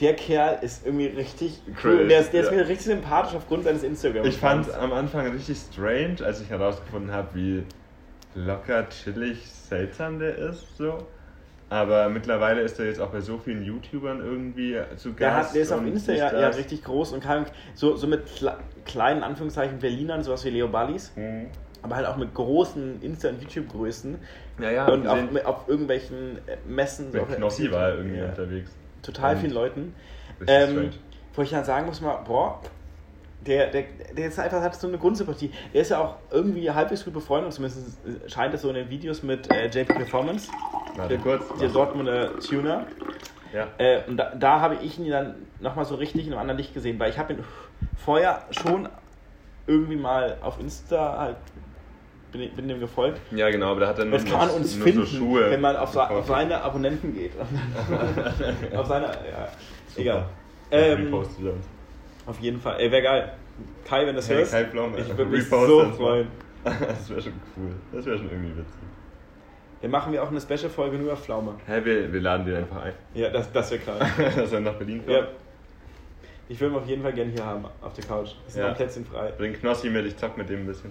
[0.00, 2.00] Der Kerl ist irgendwie richtig cool.
[2.02, 2.56] Und der ist, der ist ja.
[2.56, 7.12] mir richtig sympathisch aufgrund seines instagram Ich fand am Anfang richtig strange, als ich herausgefunden
[7.12, 7.62] habe, wie
[8.34, 10.76] locker, chillig, seltsam der ist.
[10.76, 10.98] So.
[11.68, 15.20] Aber mittlerweile ist er jetzt auch bei so vielen YouTubern irgendwie zu Gast.
[15.20, 18.24] Der, hat, der ist auf Insta ja, ja richtig groß und kann so, so mit
[18.26, 21.46] kle kleinen Anführungszeichen Berlinern, sowas wie Leo Ballis, Mhm.
[21.82, 24.16] aber halt auch mit großen Insta- und YouTube-Größen
[24.60, 27.10] Ja, ja, und auch mit, auf irgendwelchen äh, Messen.
[27.10, 28.26] so Knossi war er irgendwie Ja.
[28.26, 28.70] unterwegs.
[29.02, 29.94] Total Und vielen Leuten.
[30.46, 30.90] Ähm,
[31.34, 32.60] wo ich dann sagen muss, mal, boah,
[33.46, 33.84] der, der,
[34.16, 35.50] der ist einfach, hat so eine Grundsympathie.
[35.72, 39.22] Der ist ja auch irgendwie halbwegs gut befreundet, zumindest scheint es so in den Videos
[39.22, 40.50] mit äh, JP Performance,
[40.96, 41.44] Warte der, kurz.
[41.60, 42.86] der Dortmunder Tuner.
[43.52, 43.68] Ja.
[43.78, 46.74] Äh, und da, da habe ich ihn dann nochmal so richtig in einem anderen Licht
[46.74, 47.44] gesehen, weil ich habe ihn
[47.96, 48.88] vorher schon
[49.66, 51.36] irgendwie mal auf Insta halt,
[52.32, 53.20] bin, bin dem gefolgt.
[53.30, 55.50] ja, genau, aber da hat er nur, kann uns nur finden, so Schuhe.
[55.50, 57.32] wenn man auf, auf seine Abonnenten geht.
[58.76, 59.48] auf seine, ja,
[59.88, 60.00] Super.
[60.00, 60.26] egal.
[60.70, 61.28] Ja, Ähm, uns.
[62.26, 62.80] auf jeden Fall.
[62.80, 63.32] Ey, wäre geil.
[63.84, 64.98] Kai, wenn das Hey, hörst, Kai Pflaume.
[64.98, 66.28] ich würde mich so freuen.
[66.64, 67.70] Das wäre schon cool.
[67.92, 68.74] Das wäre schon irgendwie witzig.
[69.82, 71.54] Dann machen wir auch eine Special-Folge nur auf Pflaume.
[71.66, 72.92] Hä, wir, wir laden den einfach ein.
[73.14, 73.98] Ja, das, das wäre klar.
[74.36, 75.10] Dass er nach Berlin kommt.
[75.16, 75.26] ja.
[76.48, 78.30] Ich würde ihn auf jeden Fall gerne hier haben, auf der Couch.
[78.48, 78.68] Sind Ja.
[78.70, 79.32] noch Plätzchen frei.
[79.38, 80.90] Bring Knossi mit, ich zock mit dem ein bisschen.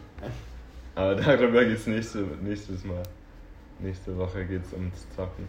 [0.96, 3.04] Aber darüber geht's nächste, nächstes Mal.
[3.80, 5.48] Nächste Woche geht's ums Zocken.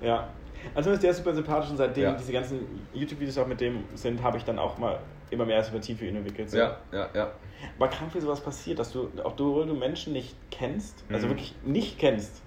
[0.00, 0.28] Ja.
[0.74, 2.12] Also ist der super sympathisch und seitdem Ja.
[2.12, 4.98] diese ganzen YouTube-Videos auch mit dem sind, habe ich dann auch mal
[5.30, 6.50] immer mehr Sympathie für ihn entwickelt.
[6.50, 6.58] So.
[6.58, 7.32] Ja, ja, ja.
[7.78, 11.30] Aber krank, wie sowas passiert, dass du, auch du, du Menschen nicht kennst, also Mhm.
[11.30, 12.42] wirklich nicht kennst,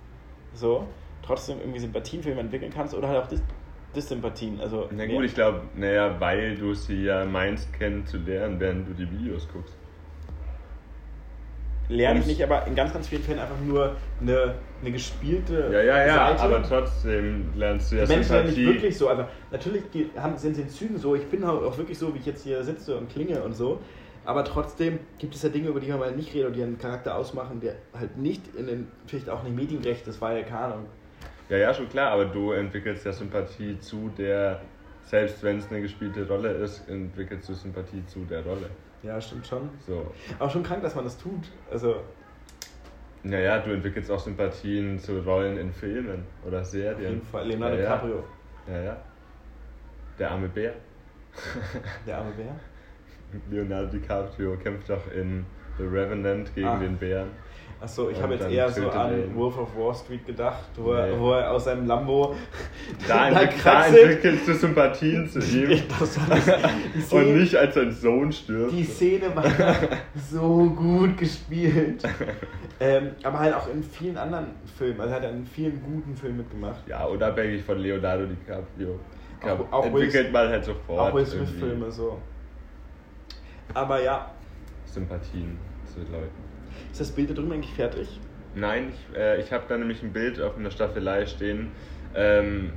[0.53, 0.87] so,
[1.23, 3.41] trotzdem irgendwie Sympathien für jemanden entwickeln kannst oder halt auch Dis
[3.95, 4.59] Dissympathien.
[4.59, 9.09] Also, Na gut, ich glaube, naja, weil du sie ja meinst kennenzulernen, während du die
[9.09, 9.73] Videos guckst.
[11.89, 15.81] Lerne ich nicht, aber in ganz, ganz vielen Fällen einfach nur eine, eine gespielte Ja,
[15.81, 16.41] ja, ja, Seite.
[16.41, 18.73] aber trotzdem lernst du ja Die Menschen sind nicht Sympathie.
[18.75, 19.07] wirklich so.
[19.09, 19.83] Also natürlich
[20.17, 21.15] haben, sind sie in Zügen so.
[21.15, 23.79] Ich bin auch auch wirklich so, wie ich jetzt hier sitze und klinge und so.
[24.25, 26.79] Aber trotzdem gibt es ja Dinge, über die man mal nicht redet und die einen
[26.79, 30.85] Charakter ausmachen, der halt nicht in den, vielleicht auch nicht mediengerecht ist, weil, keine Ahnung.
[31.49, 34.61] Ja, ja, schon klar, aber du entwickelst ja Sympathie zu der,
[35.03, 38.67] selbst wenn es eine gespielte Rolle ist, entwickelst du Sympathie zu der Rolle.
[39.05, 39.69] Ja, stimmt schon.
[39.85, 40.11] So.
[40.39, 41.51] Aber schon krank, dass man das tut.
[41.71, 41.97] Also,
[43.23, 46.99] Naja, du entwickelst auch Sympathien zu Rollen in Filmen oder auf Serien.
[47.13, 47.47] jeden Fall.
[47.47, 47.89] Leonardo ja, ja.
[47.95, 48.23] DiCaprio,
[48.67, 48.97] Ja, ja.
[50.19, 50.73] Der arme Bär.
[52.07, 52.55] der arme Bär.
[53.51, 55.45] Leonardo DiCaprio kämpft doch in
[55.77, 56.79] The Revenant gegen Ah.
[56.79, 57.29] den Bären.
[57.81, 59.35] Achso, ich habe jetzt eher so er an ihn.
[59.35, 61.19] Wolf of Wall Street gedacht, wo, er, Nee.
[61.19, 62.33] wo er aus seinem Lambo
[63.07, 64.01] Da, da kraxelt.
[64.01, 65.83] entwickelst du Sympathien zu ihm.
[65.99, 66.13] Das,
[66.95, 68.71] die, Und Szene, nicht als sein Sohn stirbt.
[68.71, 69.43] die Szene war
[70.31, 72.01] so gut gespielt.
[72.79, 74.47] ähm, aber halt auch in vielen anderen
[74.77, 74.99] Filmen.
[75.01, 76.87] Also er hat in vielen guten Filmen mitgemacht.
[76.87, 78.99] Ja, unabhängig von Leonardo DiCaprio.
[79.43, 82.17] Auch- auch entwickelt Will- man halt sofort auch Will Smith-Filme so.
[83.73, 84.31] Aber ja,
[84.85, 86.44] Sympathien zu Leuten.
[86.95, 88.07] Ist das Bild da drüben eigentlich fertig?
[88.55, 91.71] Nein, ich, äh, ich habe da nämlich ein Bild auf einer Staffelei stehen.
[92.15, 92.71] Ähm,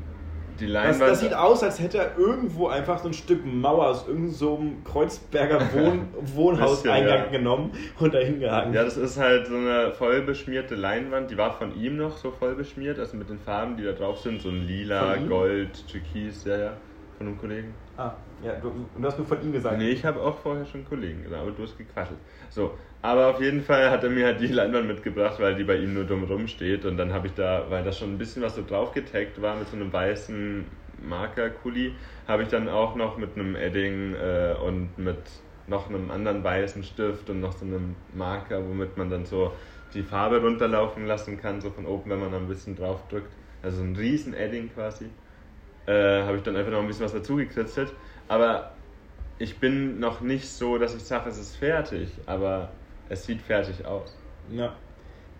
[0.58, 1.00] die Das, Leinwand.
[1.02, 4.60] das sieht aus, als hätte er irgendwo einfach so ein Stück Mauer aus irgendeinem so
[4.84, 7.26] Kreuzberger Wohn Wohnhauseingang ja.
[7.26, 8.74] genommen und dahin gehangen.
[8.74, 11.30] Ja, das ist halt so eine voll beschmierte Leinwand.
[11.30, 14.18] Die war von ihm noch so voll beschmiert, also mit den Farben, die da drauf
[14.18, 14.42] sind.
[14.42, 15.14] So ein lila?
[15.28, 16.72] Gold, Türkis, ja, ja.
[17.18, 17.72] Von einem Kollegen.
[17.96, 18.14] Ah,
[18.44, 19.78] ja, du, du hast mir von ihm gesagt.
[19.78, 22.18] Nee, ich habe auch vorher schon Kollegen, genau, aber du hast gequasselt.
[22.48, 25.76] So, aber auf jeden Fall hat er mir halt die Leinwand mitgebracht, weil die bei
[25.76, 26.84] ihm nur dumm rumsteht.
[26.84, 29.56] Und dann habe ich da, weil da schon ein bisschen was so drauf getaggt war
[29.56, 30.64] mit so einem weißen
[31.02, 31.96] Marker-Kuli,
[32.26, 35.18] habe ich dann auch noch mit einem Edding äh, und mit
[35.68, 39.52] noch einem anderen weißen Stift und noch so einem Marker, womit man dann so
[39.94, 43.32] die Farbe runterlaufen lassen kann, so von oben, wenn man da ein bisschen drauf drückt.
[43.62, 45.06] Also ein riesen Edding quasi.
[45.86, 47.92] Äh, habe ich dann einfach noch ein bisschen was dazu gekritzelt.
[48.28, 48.72] Aber
[49.38, 52.77] ich bin noch nicht so, dass ich sage, es ist fertig, aber
[53.08, 54.16] es sieht fertig aus.
[54.50, 54.74] Ja.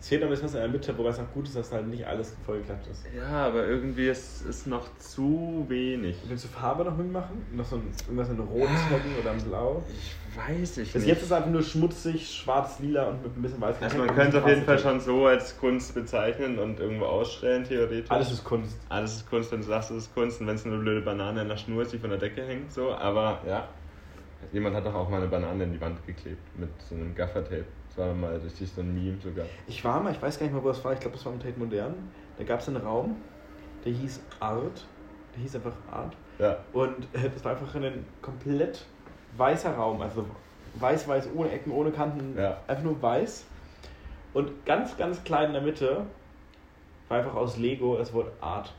[0.00, 1.72] Es fehlt noch ein bisschen was in der Mitte, wobei es auch gut ist, dass
[1.72, 3.04] halt nicht alles vollgeklappt ist.
[3.16, 6.16] Ja, aber irgendwie ist es noch zu wenig.
[6.28, 7.44] Willst du Farbe noch mitmachen?
[7.52, 9.82] Noch so ein, irgendwas in Rot taggen oder in Blau?
[9.92, 11.08] Ich weiß ich Bis nicht.
[11.08, 14.14] jetzt ist es einfach nur schmutzig, schwarz, lila und mit ein bisschen weiß also man
[14.14, 18.08] könnte ein auf jeden Fall schon so als Kunst bezeichnen und irgendwo ausstellen, theoretisch.
[18.08, 18.78] Alles ist Kunst.
[18.88, 21.42] Alles ist Kunst, wenn du sagst, es ist Kunst und wenn es eine blöde Banane
[21.42, 23.66] in der Schnur ist, die von der Decke hängt, so, aber ja.
[24.52, 27.64] Jemand hat doch auch mal eine Banane in die Wand geklebt mit so einem Gaffertape.
[27.88, 29.46] Das war mal richtig so ein Meme sogar.
[29.66, 31.32] Ich war mal, ich weiß gar nicht mehr, wo das war, ich glaube, das war
[31.32, 31.94] im Tate Modern.
[32.38, 33.16] Da gab es einen Raum,
[33.84, 34.86] der hieß Art.
[35.34, 36.16] Der hieß einfach Art.
[36.38, 36.58] Ja.
[36.72, 38.86] Und äh, das war einfach ein komplett
[39.36, 40.00] weißer Raum.
[40.00, 40.24] Also
[40.74, 42.38] weiß-weiß, ohne Ecken, ohne Kanten.
[42.38, 42.58] Ja.
[42.66, 43.44] Einfach nur weiß.
[44.34, 46.06] Und ganz, ganz klein in der Mitte
[47.08, 48.72] war einfach aus Lego das Wort Art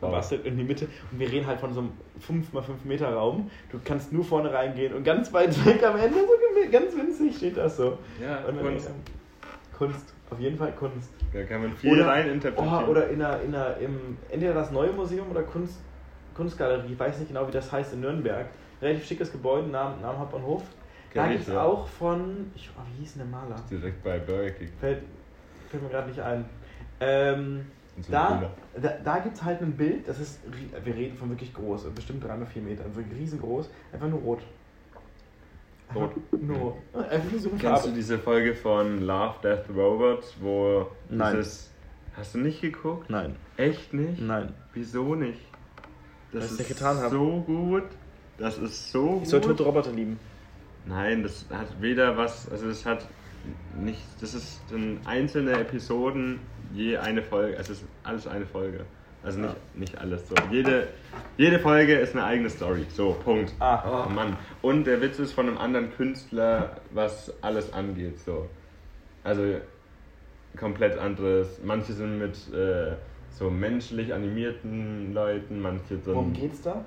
[0.00, 0.10] Wow.
[0.10, 0.86] gebastelt in die Mitte.
[1.10, 1.90] Und wir reden halt von so einem
[2.20, 3.50] 5x5 Meter Raum.
[3.70, 7.56] Du kannst nur vorne reingehen und ganz weit weg am Ende, so ganz winzig steht
[7.56, 7.98] das so.
[8.22, 8.90] Ja, Und Kunst.
[9.76, 11.10] Kunst, auf jeden Fall Kunst.
[11.32, 12.84] Da kann man viel rein interpretieren.
[12.86, 15.80] Oh, oder in einer, in einer, im, entweder das neue Museum oder Kunst,
[16.34, 18.46] Kunstgalerie, ich weiß nicht genau, wie das heißt, in Nürnberg.
[18.80, 20.62] Relativ schickes Gebäude, Namen, Namen Hauptbahnhof.
[21.14, 23.56] Da gibt es auch von, ich, oh, wie hieß denn der Maler?
[23.70, 24.68] Direkt bei Burger King.
[24.78, 25.02] Fällt,
[25.70, 26.44] fällt mir gerade nicht ein.
[27.00, 27.66] Ähm, Und
[28.10, 30.40] da da, da gibt es halt ein Bild, das ist,
[30.84, 34.40] wir reden von wirklich groß, bestimmt 3 x 4 Meter, wirklich riesengroß, einfach nur rot.
[35.94, 36.12] Rot.
[36.32, 36.74] Nur rot.
[36.94, 41.36] Einfach nur so Kennst du diese Folge von Love, Death, Robots, wo Nein.
[41.36, 41.70] dieses...
[42.16, 43.08] Hast du nicht geguckt?
[43.08, 44.20] Nein, Echt nicht?
[44.20, 44.52] nein.
[44.74, 45.40] Wieso nicht?
[46.32, 47.10] Das ist getan habe.
[47.10, 47.84] so gut.
[48.38, 49.22] Das ist so gut.
[49.22, 50.18] Ich soll tote Roboter lieben.
[50.84, 53.06] Nein, das hat weder was, also das hat
[53.76, 56.40] nicht, das ist in einzelne Episoden
[56.74, 58.84] je eine Folge, es ist alles eine Folge.
[59.22, 60.34] Also nicht, nicht alles so.
[60.50, 60.88] Jede,
[61.36, 62.86] jede Folge ist eine eigene Story.
[62.88, 63.52] So, Punkt.
[63.58, 64.06] Ah.
[64.06, 64.36] Oh Mann.
[64.62, 68.18] Und der Witz ist von einem anderen Künstler, was alles angeht.
[68.20, 68.48] So.
[69.24, 69.42] Also
[70.56, 71.60] komplett anderes.
[71.64, 72.94] Manche sind mit äh,
[73.30, 76.06] so menschlich animierten Leuten, manche sind.
[76.06, 76.84] Worum geht's da?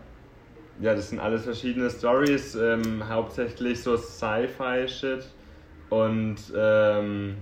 [0.79, 5.25] Ja, das sind alles verschiedene Stories, ähm, hauptsächlich so Sci-Fi-Shit
[5.91, 7.37] und ähm,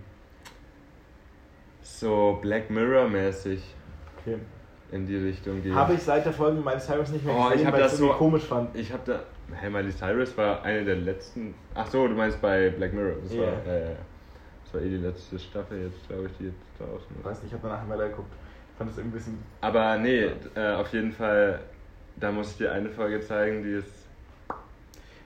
[1.81, 3.61] so Black Mirror-mäßig
[4.21, 4.37] Okay.
[4.91, 5.73] in die Richtung gehen.
[5.73, 7.85] Habe ich seit der Folge Miley Cyrus nicht mehr Oh, ich gesehen, hab weil ich
[7.85, 8.75] das es irgendwie so- komisch fand.
[8.75, 9.19] Ich hab da.
[9.53, 11.55] Hey, Miley Cyrus war eine der letzten.
[11.73, 13.15] Ach so, du meinst bei Black Mirror.
[13.23, 13.51] Das war, Ja.
[13.65, 13.95] ja, ja, ja.
[14.65, 17.25] Das war eh die letzte Staffel jetzt, glaube ich, die jetzt draußen Ich ist.
[17.25, 18.33] weiß nicht, ich habe danach weiter geguckt.
[18.71, 19.43] Ich fand das irgendwie ein bisschen.
[19.61, 21.59] Aber nee, äh, auf jeden Fall,
[22.17, 24.07] da muss ich dir eine Folge zeigen, die ist.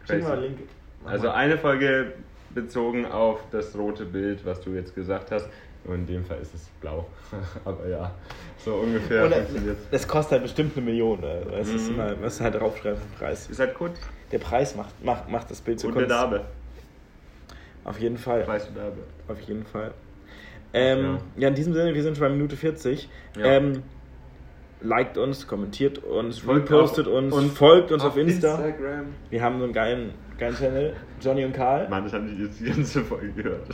[0.08, 0.60] Schick mal Link.
[1.04, 1.34] Mach Also mal.
[1.34, 2.14] eine Folge
[2.56, 5.48] bezogen auf das rote Bild, was du jetzt gesagt hast.
[5.86, 7.06] Und in dem Fall ist es blau.
[7.66, 8.12] Aber ja,
[8.58, 11.20] so ungefähr funktioniert das kostet halt bestimmt eine Million.
[11.20, 11.42] Oder?
[11.42, 11.96] Das ist Mhm.
[11.96, 13.50] immer, was halt draufschreibt, der Preis.
[13.50, 13.92] Ist halt gut.
[14.32, 16.22] Der Preis macht, macht, macht das Bild so Und eine Kunst.
[16.22, 16.42] Dame.
[17.84, 18.48] Auf jeden Fall.
[18.48, 18.94] Weißt du Dame?
[19.28, 19.94] Auf jeden Fall.
[20.74, 21.50] Ähm, ja.
[21.50, 23.10] in diesem Sinne, wir sind schon bei Minute 40.
[23.38, 23.46] Ja.
[23.46, 23.84] Ähm,
[24.82, 28.56] liked uns, kommentiert uns, Folgt repostet auf- uns, und folgt uns auf, Insta.
[28.66, 29.06] Instagram.
[29.30, 30.94] Wir haben so einen geilen, geilen Channel.
[31.22, 31.88] Johnny und Karl.
[31.90, 33.68] Mann, ich habe nicht jetzt die ganze Folge gehört.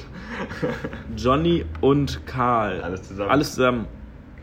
[1.16, 2.82] Johnny und Karl.
[2.82, 3.30] Alles zusammen.
[3.32, 3.88] Alles zusammen.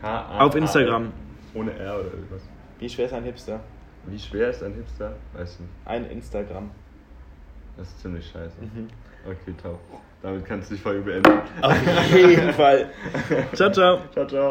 [0.01, 0.41] K-A-A-L.
[0.41, 1.11] Auf Instagram.
[1.53, 2.41] Ohne R oder irgendwas.
[2.79, 3.59] Wie schwer ist ein Hipster?
[4.05, 5.13] Wie schwer ist ein Hipster?
[5.33, 6.69] Weißt du, Ein Instagram.
[7.77, 8.55] das ist ziemlich scheiße.
[8.61, 8.87] Mhm.
[9.25, 9.79] Okay, top.
[10.21, 11.31] Damit kannst du die Folge beenden.
[11.61, 11.75] Auf
[12.15, 12.89] jeden Fall.
[13.53, 13.99] Ciao, ciao.
[14.13, 14.45] Ciao, ciao.